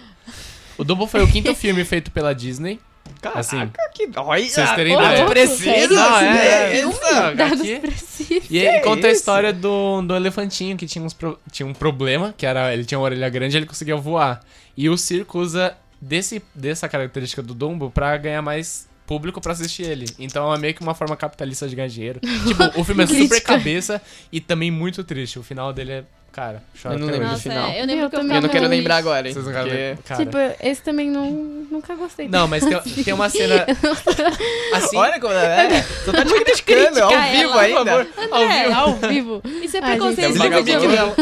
O 0.80 0.84
Dumbo 0.84 1.06
foi 1.06 1.21
o 1.23 1.28
quinto 1.28 1.54
filme 1.54 1.86
feito 1.86 2.10
pela 2.10 2.34
Disney. 2.34 2.80
Caraca, 3.21 3.39
Assim, 3.39 3.71
que 3.93 4.10
olha. 4.17 4.49
vocês 4.49 4.71
terem 4.71 4.97
Preciso, 5.30 5.63
sério? 5.63 5.95
não, 5.95 6.17
é, 6.19 6.80
É. 6.80 7.36
Dados 7.36 7.62
precisos. 7.80 8.49
E 8.49 8.58
ele 8.58 8.80
conta 8.80 9.08
a 9.08 9.12
história 9.12 9.54
do, 9.54 10.01
do 10.01 10.15
elefantinho 10.15 10.75
que 10.75 10.88
tinha, 10.88 11.06
uns 11.06 11.13
pro- 11.13 11.39
tinha 11.51 11.67
um 11.67 11.73
problema, 11.73 12.34
que 12.36 12.47
era 12.47 12.73
ele 12.73 12.84
tinha 12.84 12.97
uma 12.97 13.06
orelha 13.06 13.30
grande 13.30 13.56
e 13.56 13.60
ele 13.60 13.67
conseguia 13.67 13.95
voar. 13.95 14.41
E 14.75 14.89
o 14.89 14.97
circo 14.97 15.38
usa 15.39 15.78
desse, 16.01 16.41
dessa 16.56 16.89
característica 16.89 17.43
do 17.43 17.54
Dumbo 17.54 17.91
pra 17.91 18.17
ganhar 18.17 18.41
mais 18.41 18.88
público 19.06 19.39
pra 19.39 19.51
assistir 19.54 19.84
ele. 19.84 20.06
Então 20.17 20.51
é 20.51 20.58
meio 20.58 20.73
que 20.73 20.82
uma 20.82 20.95
forma 20.95 21.15
capitalista 21.15 21.69
de 21.69 21.75
ganhar 21.75 21.89
dinheiro. 21.89 22.19
tipo, 22.47 22.80
o 22.82 22.84
filme 22.84 23.04
é 23.04 23.08
super 23.08 23.39
cabeça 23.41 24.01
e 24.32 24.41
também 24.41 24.71
muito 24.71 25.04
triste. 25.04 25.38
O 25.38 25.43
final 25.43 25.71
dele 25.71 25.91
é 25.91 26.04
cara. 26.35 26.61
Chora 26.81 26.95
Eu 26.95 26.99
não 26.99 27.07
lembro 27.07 27.29
do 27.29 27.37
final. 27.39 27.69
é, 27.69 27.81
eu 27.81 27.85
lembro 27.85 27.95
Meu, 28.01 28.09
que 28.09 28.15
eu 28.15 28.19
também 28.19 28.35
Eu 28.35 28.41
não 28.41 28.49
quero 28.49 28.67
lembrar 28.67 28.97
agora, 28.97 29.27
hein? 29.27 29.33
Vocês 29.33 29.45
não 29.45 29.53
querem? 29.53 29.95
Cara. 29.97 30.25
Tipo, 30.25 30.37
esse 30.61 30.81
também 30.83 31.09
não, 31.09 31.31
nunca 31.71 31.95
gostei. 31.95 32.27
Não, 32.27 32.45
mas 32.45 32.65
tem, 32.65 32.79
tem 33.05 33.13
uma 33.13 33.29
cena. 33.29 33.65
Assim, 34.73 34.97
Olha 34.97 35.19
como 35.19 35.33
é. 35.33 35.81
Só 36.03 36.11
tá 36.11 36.25
te 36.25 36.33
criticando, 36.33 37.01
ao 37.01 37.09
criticar 37.09 37.31
vivo 37.31 37.59
ela, 37.59 37.61
ainda. 37.61 38.07
André, 38.33 38.73
ao 38.73 38.95
vivo. 38.95 39.41
Isso 39.63 39.77
é 39.77 39.81
preconceito. 39.81 40.33
gente, 40.33 40.43
Liga 40.43 40.61
mic 40.61 40.87
dela. 40.87 41.15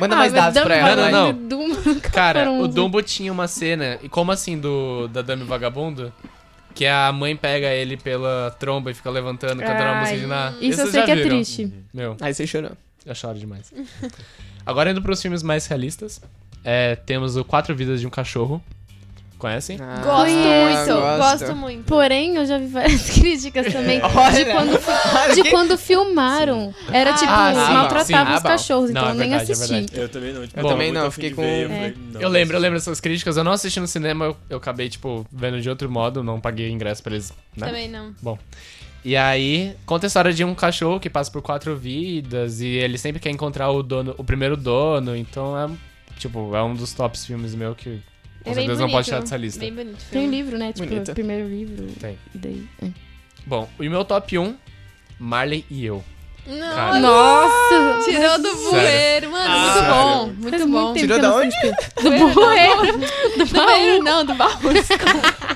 Manda 0.00 0.16
mais 0.16 0.32
Ah, 0.34 0.36
dados 0.36 0.54
Dumbo 0.54 0.66
pra 0.66 0.76
ela. 0.76 0.96
Não, 0.96 1.10
não, 1.10 1.32
não. 1.32 1.48
Dumbo 1.48 2.00
Cara, 2.10 2.50
o 2.50 2.66
Dumbo 2.66 3.02
tinha 3.02 3.32
uma 3.32 3.46
cena, 3.46 3.98
e 4.02 4.08
como 4.08 4.32
assim 4.32 4.58
do 4.58 5.06
da 5.08 5.22
Dame 5.22 5.44
Vagabundo? 5.44 6.12
Que 6.74 6.86
a 6.86 7.12
mãe 7.12 7.36
pega 7.36 7.68
ele 7.68 7.96
pela 7.96 8.50
tromba 8.58 8.90
e 8.90 8.94
fica 8.94 9.08
levantando, 9.08 9.62
cantando 9.62 9.90
uma 9.90 10.00
música 10.00 10.18
de 10.18 10.26
Ná. 10.26 10.52
isso 10.60 10.80
eu 10.80 10.86
sei 10.88 11.02
que 11.04 11.10
é 11.12 11.22
triste. 11.22 11.72
Meu, 11.92 12.16
Aí 12.20 12.34
você 12.34 12.48
chorou. 12.48 12.72
Eu 13.04 13.14
choro 13.14 13.38
demais. 13.38 13.72
Agora 14.66 14.90
indo 14.90 15.02
pros 15.02 15.20
filmes 15.20 15.42
mais 15.42 15.66
realistas, 15.66 16.20
é, 16.64 16.96
temos 16.96 17.36
o 17.36 17.44
Quatro 17.44 17.74
Vidas 17.74 18.00
de 18.00 18.06
um 18.06 18.10
Cachorro. 18.10 18.62
Conhecem? 19.36 19.76
Ah, 19.78 20.00
Gosto 20.02 20.30
muito, 20.32 20.94
gosto. 20.94 21.18
gosto 21.40 21.56
muito. 21.56 21.84
Porém, 21.84 22.36
eu 22.36 22.46
já 22.46 22.56
vi 22.56 22.66
várias 22.66 23.10
críticas 23.18 23.70
também 23.70 24.00
de 24.00 24.44
quando, 24.46 24.78
fi- 24.80 25.34
de 25.42 25.50
quando 25.50 25.76
filmaram. 25.76 26.74
Era 26.90 27.12
tipo, 27.12 27.26
Ah, 27.28 27.52
sim. 27.52 27.72
maltratavam 27.74 28.26
Sim. 28.32 28.36
os 28.38 28.42
cachorros, 28.42 28.90
Não, 28.90 29.00
então 29.02 29.08
é 29.08 29.12
eu 29.12 29.18
nem 29.18 29.28
verdade, 29.30 29.50
é 29.50 29.52
assisti. 29.52 29.72
verdade. 29.74 30.00
Eu 30.00 30.08
também 30.08 30.32
não. 30.32 30.46
Tipo, 30.46 30.60
Eu 30.60 30.66
também 30.66 30.92
não, 30.92 31.10
fiquei 31.10 31.28
de 31.30 31.36
com- 31.36 31.42
ver, 31.42 31.64
eu 31.64 31.70
É. 31.70 31.94
não, 32.12 32.20
Eu 32.22 32.28
lembro, 32.30 32.56
eu 32.56 32.60
lembro 32.60 32.78
dessas 32.78 33.00
críticas. 33.00 33.36
Eu 33.36 33.44
não 33.44 33.52
assisti 33.52 33.78
no 33.80 33.88
cinema, 33.88 34.24
eu, 34.26 34.36
eu 34.48 34.56
acabei, 34.56 34.88
tipo, 34.88 35.26
vendo 35.30 35.60
de 35.60 35.68
outro 35.68 35.90
modo, 35.90 36.22
não 36.22 36.40
paguei 36.40 36.70
ingresso 36.70 37.02
pra 37.02 37.12
eles, 37.12 37.30
né? 37.54 37.66
Também 37.66 37.86
não. 37.88 38.14
Bom. 38.22 38.38
E 39.04 39.16
aí, 39.16 39.76
conta 39.84 40.06
a 40.06 40.08
história 40.08 40.32
de 40.32 40.42
um 40.44 40.54
cachorro 40.54 40.98
que 40.98 41.10
passa 41.10 41.30
por 41.30 41.42
quatro 41.42 41.76
vidas 41.76 42.60
e 42.60 42.66
ele 42.68 42.96
sempre 42.96 43.20
quer 43.20 43.30
encontrar 43.30 43.70
o 43.70 43.82
dono, 43.82 44.14
o 44.16 44.24
primeiro 44.24 44.56
dono, 44.56 45.14
então 45.14 45.56
é, 45.58 45.68
tipo, 46.18 46.56
é 46.56 46.62
um 46.62 46.74
dos 46.74 46.94
tops 46.94 47.26
filmes 47.26 47.54
meu 47.54 47.74
que 47.74 48.00
com 48.42 48.50
É 48.50 48.54
certeza 48.54 48.80
não 48.80 48.90
pode 48.90 49.04
tirar 49.06 49.20
dessa 49.20 49.36
lista. 49.36 49.60
Bem 49.60 49.74
bonito. 49.74 49.98
Tem 50.10 50.26
um 50.26 50.30
livro, 50.30 50.56
né? 50.56 50.72
Tipo, 50.72 50.88
Bonito. 50.88 51.10
o 51.10 51.14
primeiro 51.14 51.48
livro. 51.48 51.86
Tem. 52.00 52.18
E 52.34 52.38
daí. 52.38 52.66
é. 52.82 52.88
Bom, 53.46 53.68
e 53.78 53.88
o 53.88 53.90
meu 53.90 54.04
top 54.06 54.38
1, 54.38 54.56
Marley 55.18 55.66
e 55.70 55.84
eu. 55.84 56.02
Não. 56.46 57.00
Nossa! 57.00 58.04
Tirou 58.10 58.38
do 58.38 58.56
bueiro, 58.70 59.30
mano. 59.30 59.44
Ah, 59.48 59.56
muito 59.56 59.78
sério? 59.78 59.94
bom, 59.94 60.26
muito 60.26 60.50
Faz 60.50 60.62
bom. 60.62 60.82
muito 60.82 60.98
Tirou 61.00 61.20
da 61.20 61.36
onde? 61.36 61.56
Do 62.02 62.34
bueiro. 62.34 62.98
Do 63.38 63.46
bueiro, 63.46 64.02
não, 64.02 64.24
do 64.24 64.34
baú. 64.34 64.60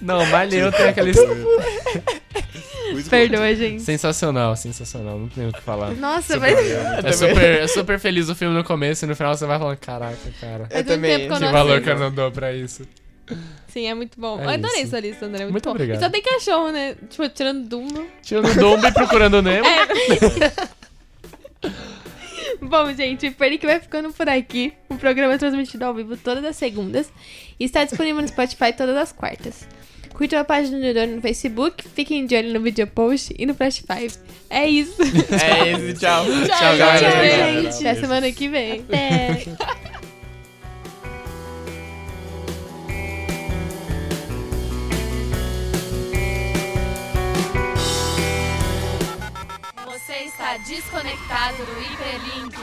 Não, 0.00 0.24
Marley 0.26 0.58
e 0.58 0.62
eu 0.62 0.70
tem 0.72 0.88
aquela 0.88 1.08
história. 1.10 1.44
Perdoa, 3.10 3.54
gente. 3.54 3.82
Sensacional, 3.82 4.56
sensacional, 4.56 5.18
não 5.18 5.28
tenho 5.28 5.48
o 5.48 5.52
que 5.52 5.60
falar. 5.62 5.90
Nossa, 5.94 6.34
Super- 6.34 6.54
mas... 6.54 7.04
É 7.04 7.12
super, 7.12 7.60
é 7.62 7.66
super 7.68 7.98
feliz 7.98 8.28
o 8.28 8.34
filme 8.34 8.54
no 8.54 8.64
começo 8.64 9.04
e 9.04 9.08
no 9.08 9.14
final 9.16 9.34
você 9.36 9.46
vai 9.46 9.58
falando, 9.58 9.76
caraca, 9.78 10.16
cara. 10.40 10.68
Eu 10.70 10.84
também. 10.84 11.18
tempo 11.18 11.34
que 11.34 11.40
Que 11.46 11.52
valor 11.52 11.80
que 11.80 11.90
eu 11.90 11.98
não 11.98 12.10
dou 12.12 12.30
pra 12.30 12.52
isso. 12.52 12.86
Sim, 13.68 13.88
é 13.88 13.94
muito 13.94 14.18
bom. 14.20 14.40
É 14.40 14.44
eu 14.44 14.50
adorei 14.50 14.80
isso. 14.82 14.90
sua 14.90 15.00
lista, 15.00 15.26
André. 15.26 15.40
Muito, 15.42 15.52
Muito 15.52 15.64
bom. 15.64 15.70
obrigado. 15.72 15.98
E 15.98 16.00
só 16.04 16.08
tem 16.10 16.22
cachorro, 16.22 16.70
né? 16.70 16.94
Tipo, 17.10 17.28
tirando 17.28 17.68
Dumbo. 17.68 18.06
Tirando 18.22 18.54
Dumbo 18.54 18.86
e 18.86 18.92
procurando 18.92 19.34
o 19.34 19.42
Nemo. 19.42 19.66
Bom, 22.60 22.92
gente, 22.94 23.28
o 23.28 23.32
Panic 23.32 23.64
vai 23.66 23.80
ficando 23.80 24.12
por 24.12 24.28
aqui. 24.28 24.72
O 24.88 24.96
programa 24.96 25.34
é 25.34 25.38
transmitido 25.38 25.84
ao 25.84 25.94
vivo 25.94 26.16
todas 26.16 26.44
as 26.44 26.56
segundas 26.56 27.10
e 27.58 27.64
está 27.64 27.84
disponível 27.84 28.22
no 28.22 28.28
Spotify 28.28 28.72
todas 28.72 28.96
as 28.96 29.12
quartas. 29.12 29.66
Curtam 30.16 30.40
a 30.40 30.44
página 30.44 30.78
do 30.78 30.94
Dono 30.94 31.16
no 31.16 31.20
Facebook, 31.20 31.86
fiquem 31.94 32.24
de 32.24 32.34
olho 32.34 32.54
no 32.54 32.60
vídeo 32.62 32.86
post 32.86 33.34
e 33.38 33.44
no 33.44 33.54
Flash 33.54 33.82
5. 33.86 34.24
É 34.48 34.66
isso. 34.66 34.96
É 35.02 35.72
isso, 35.72 35.92
tchau. 36.00 36.24
Tchau, 36.24 36.76
galera. 36.78 37.62
gente. 37.62 37.86
Até 37.86 38.00
semana 38.00 38.32
que 38.32 38.48
vem. 38.48 38.82
É. 38.88 39.44
Você 49.84 50.14
está 50.24 50.56
desconectado 50.56 51.58
do 51.58 51.72
Hiperlink. 51.82 52.56